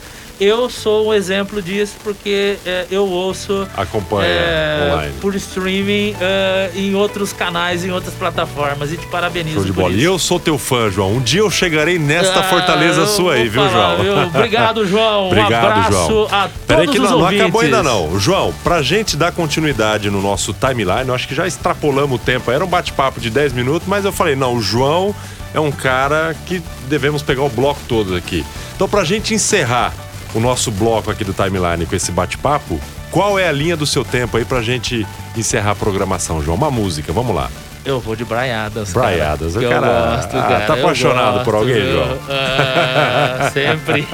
eu 0.42 0.68
sou 0.68 1.08
um 1.08 1.14
exemplo 1.14 1.62
disso 1.62 1.94
porque 2.02 2.56
é, 2.66 2.86
eu 2.90 3.08
ouço 3.08 3.68
acompanha 3.76 4.28
é, 4.28 4.90
online 4.90 5.14
por 5.20 5.34
streaming 5.34 6.16
é, 6.20 6.70
em 6.74 6.94
outros 6.94 7.32
canais, 7.32 7.84
em 7.84 7.90
outras 7.90 8.14
plataformas 8.14 8.92
e 8.92 8.96
te 8.96 9.06
parabenizo 9.06 9.56
Show 9.56 9.64
de 9.64 9.72
bola. 9.72 9.92
E 9.92 10.02
eu 10.02 10.18
sou 10.18 10.40
teu 10.40 10.58
fã, 10.58 10.90
João. 10.90 11.12
Um 11.12 11.20
dia 11.20 11.40
eu 11.40 11.50
chegarei 11.50 11.98
nesta 11.98 12.40
ah, 12.40 12.44
fortaleza 12.44 13.06
sua 13.06 13.34
aí, 13.34 13.48
viu, 13.48 13.62
falar, 13.62 13.96
João? 13.96 14.02
Viu? 14.02 14.26
Obrigado, 14.26 14.86
João. 14.88 15.26
Obrigado, 15.26 15.52
um 15.52 15.70
abraço 15.70 16.08
João. 16.08 16.26
a 16.30 16.42
todos 16.42 16.66
Peraí 16.66 16.88
que 16.88 16.98
não, 16.98 17.18
não, 17.18 17.26
acabou 17.26 17.60
ainda 17.60 17.82
não. 17.82 18.18
João, 18.18 18.54
pra 18.64 18.82
gente 18.82 19.16
dar 19.16 19.32
continuidade 19.32 20.10
no 20.10 20.20
nosso 20.20 20.52
timeline, 20.52 21.08
eu 21.08 21.14
acho 21.14 21.28
que 21.28 21.34
já 21.34 21.46
extrapolamos 21.46 22.20
o 22.20 22.22
tempo. 22.22 22.50
Era 22.50 22.64
um 22.64 22.68
bate-papo 22.68 23.20
de 23.20 23.30
10 23.30 23.52
minutos, 23.52 23.86
mas 23.86 24.04
eu 24.04 24.12
falei, 24.12 24.34
não, 24.34 24.54
o 24.54 24.62
João 24.62 25.14
é 25.54 25.60
um 25.60 25.70
cara 25.70 26.34
que 26.46 26.62
devemos 26.88 27.22
pegar 27.22 27.42
o 27.42 27.48
bloco 27.48 27.80
todo 27.88 28.16
aqui. 28.16 28.44
Então, 28.74 28.88
pra 28.88 29.04
gente 29.04 29.34
encerrar 29.34 29.92
o 30.34 30.40
nosso 30.40 30.70
bloco 30.70 31.10
aqui 31.10 31.24
do 31.24 31.32
Timeline 31.32 31.86
com 31.86 31.94
esse 31.94 32.10
bate-papo, 32.12 32.80
qual 33.10 33.38
é 33.38 33.46
a 33.46 33.52
linha 33.52 33.76
do 33.76 33.86
seu 33.86 34.04
tempo 34.04 34.36
aí 34.36 34.44
pra 34.44 34.62
gente 34.62 35.06
encerrar 35.36 35.72
a 35.72 35.76
programação, 35.76 36.42
João? 36.42 36.56
Uma 36.56 36.70
música, 36.70 37.12
vamos 37.12 37.34
lá. 37.34 37.50
Eu 37.84 37.98
vou 37.98 38.14
de 38.14 38.24
Braiadas. 38.24 38.92
Braiadas, 38.92 39.54
cara. 39.54 39.66
Eu 39.66 39.70
cara, 39.70 40.16
gosto, 40.16 40.36
ah, 40.36 40.42
cara. 40.42 40.66
Tá 40.66 40.74
apaixonado 40.74 41.32
gosto, 41.32 41.44
por 41.44 41.54
alguém? 41.56 41.92
João? 41.92 42.18
Ah, 42.28 43.50
sempre. 43.52 44.06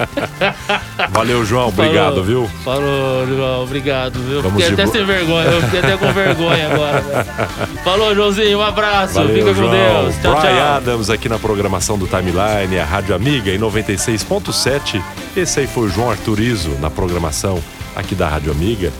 Valeu, 1.12 1.44
João. 1.44 1.68
Obrigado, 1.68 2.08
falou, 2.08 2.24
viu? 2.24 2.50
Falou, 2.64 3.26
João. 3.26 3.62
Obrigado, 3.64 4.18
viu? 4.20 4.42
Vamos 4.42 4.64
fiquei 4.64 4.74
até 4.74 4.86
sem 4.90 5.04
vergonha. 5.04 5.48
Eu 5.48 5.62
fiquei 5.62 5.80
até 5.80 5.96
com 5.98 6.12
vergonha 6.12 6.72
agora. 6.72 7.26
Falou, 7.84 8.14
Joãozinho. 8.14 8.58
Um 8.58 8.62
abraço. 8.62 9.14
Valeu, 9.14 9.34
Fica 9.34 9.54
João. 9.54 9.68
com 9.68 9.76
Deus. 9.76 10.14
Tchau, 10.22 10.40
Brian 10.40 10.54
tchau. 10.54 10.76
Adams 10.76 11.10
aqui 11.10 11.28
na 11.28 11.38
programação 11.38 11.98
do 11.98 12.06
Timeline, 12.06 12.78
a 12.78 12.84
Rádio 12.86 13.14
Amiga 13.14 13.50
em 13.50 13.58
96.7. 13.58 15.02
Esse 15.36 15.60
aí 15.60 15.66
foi 15.66 15.84
o 15.84 15.88
João 15.90 16.10
Arturizo 16.10 16.70
na 16.80 16.88
programação 16.88 17.62
aqui 17.94 18.14
da 18.14 18.28
Rádio 18.28 18.50
Amiga. 18.50 18.90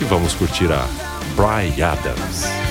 E 0.00 0.04
vamos 0.04 0.34
curtir 0.34 0.70
a 0.70 0.86
Brian 1.34 1.92
Adams. 1.92 2.67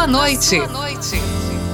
Sua 0.00 0.06
noite. 0.06 0.56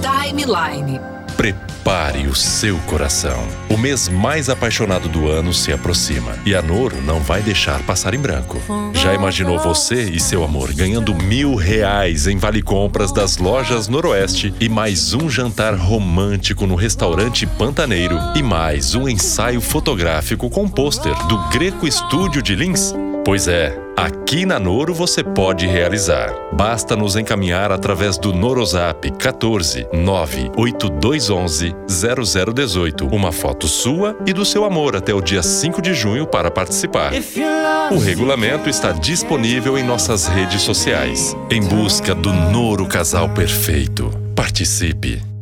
Timeline. 0.02 1.00
Prepare 1.36 2.26
o 2.26 2.34
seu 2.34 2.76
coração. 2.80 3.46
O 3.70 3.76
mês 3.76 4.08
mais 4.08 4.48
apaixonado 4.50 5.08
do 5.08 5.28
ano 5.28 5.54
se 5.54 5.72
aproxima 5.72 6.36
e 6.44 6.52
a 6.52 6.60
Noro 6.60 7.00
não 7.02 7.20
vai 7.20 7.40
deixar 7.40 7.80
passar 7.84 8.14
em 8.14 8.18
branco. 8.18 8.60
Já 8.94 9.14
imaginou 9.14 9.60
você 9.60 10.02
e 10.10 10.18
seu 10.18 10.42
amor 10.42 10.72
ganhando 10.72 11.14
mil 11.14 11.54
reais 11.54 12.26
em 12.26 12.36
vale 12.36 12.62
compras 12.62 13.12
das 13.12 13.36
lojas 13.36 13.86
Noroeste 13.86 14.52
e 14.58 14.68
mais 14.68 15.14
um 15.14 15.30
jantar 15.30 15.76
romântico 15.76 16.66
no 16.66 16.74
restaurante 16.74 17.46
Pantaneiro 17.46 18.18
e 18.34 18.42
mais 18.42 18.96
um 18.96 19.08
ensaio 19.08 19.60
fotográfico 19.60 20.50
com 20.50 20.68
pôster 20.68 21.14
do 21.28 21.38
Greco 21.50 21.86
Estúdio 21.86 22.42
de 22.42 22.56
Lins? 22.56 22.92
Pois 23.26 23.48
é, 23.48 23.76
aqui 23.96 24.46
na 24.46 24.56
Noro 24.56 24.94
você 24.94 25.24
pode 25.24 25.66
realizar. 25.66 26.32
Basta 26.52 26.94
nos 26.94 27.16
encaminhar 27.16 27.72
através 27.72 28.16
do 28.16 28.32
Norozap 28.32 29.10
14 29.10 29.88
98211 29.92 31.74
0018 32.54 33.04
uma 33.08 33.32
foto 33.32 33.66
sua 33.66 34.16
e 34.24 34.32
do 34.32 34.44
seu 34.44 34.64
amor 34.64 34.94
até 34.94 35.12
o 35.12 35.20
dia 35.20 35.42
5 35.42 35.82
de 35.82 35.92
junho 35.92 36.24
para 36.24 36.52
participar. 36.52 37.10
O 37.90 37.98
regulamento 37.98 38.70
está 38.70 38.92
disponível 38.92 39.76
em 39.76 39.82
nossas 39.82 40.28
redes 40.28 40.62
sociais. 40.62 41.36
Em 41.50 41.60
busca 41.60 42.14
do 42.14 42.32
Noro 42.32 42.86
Casal 42.86 43.28
Perfeito. 43.30 44.08
Participe! 44.36 45.35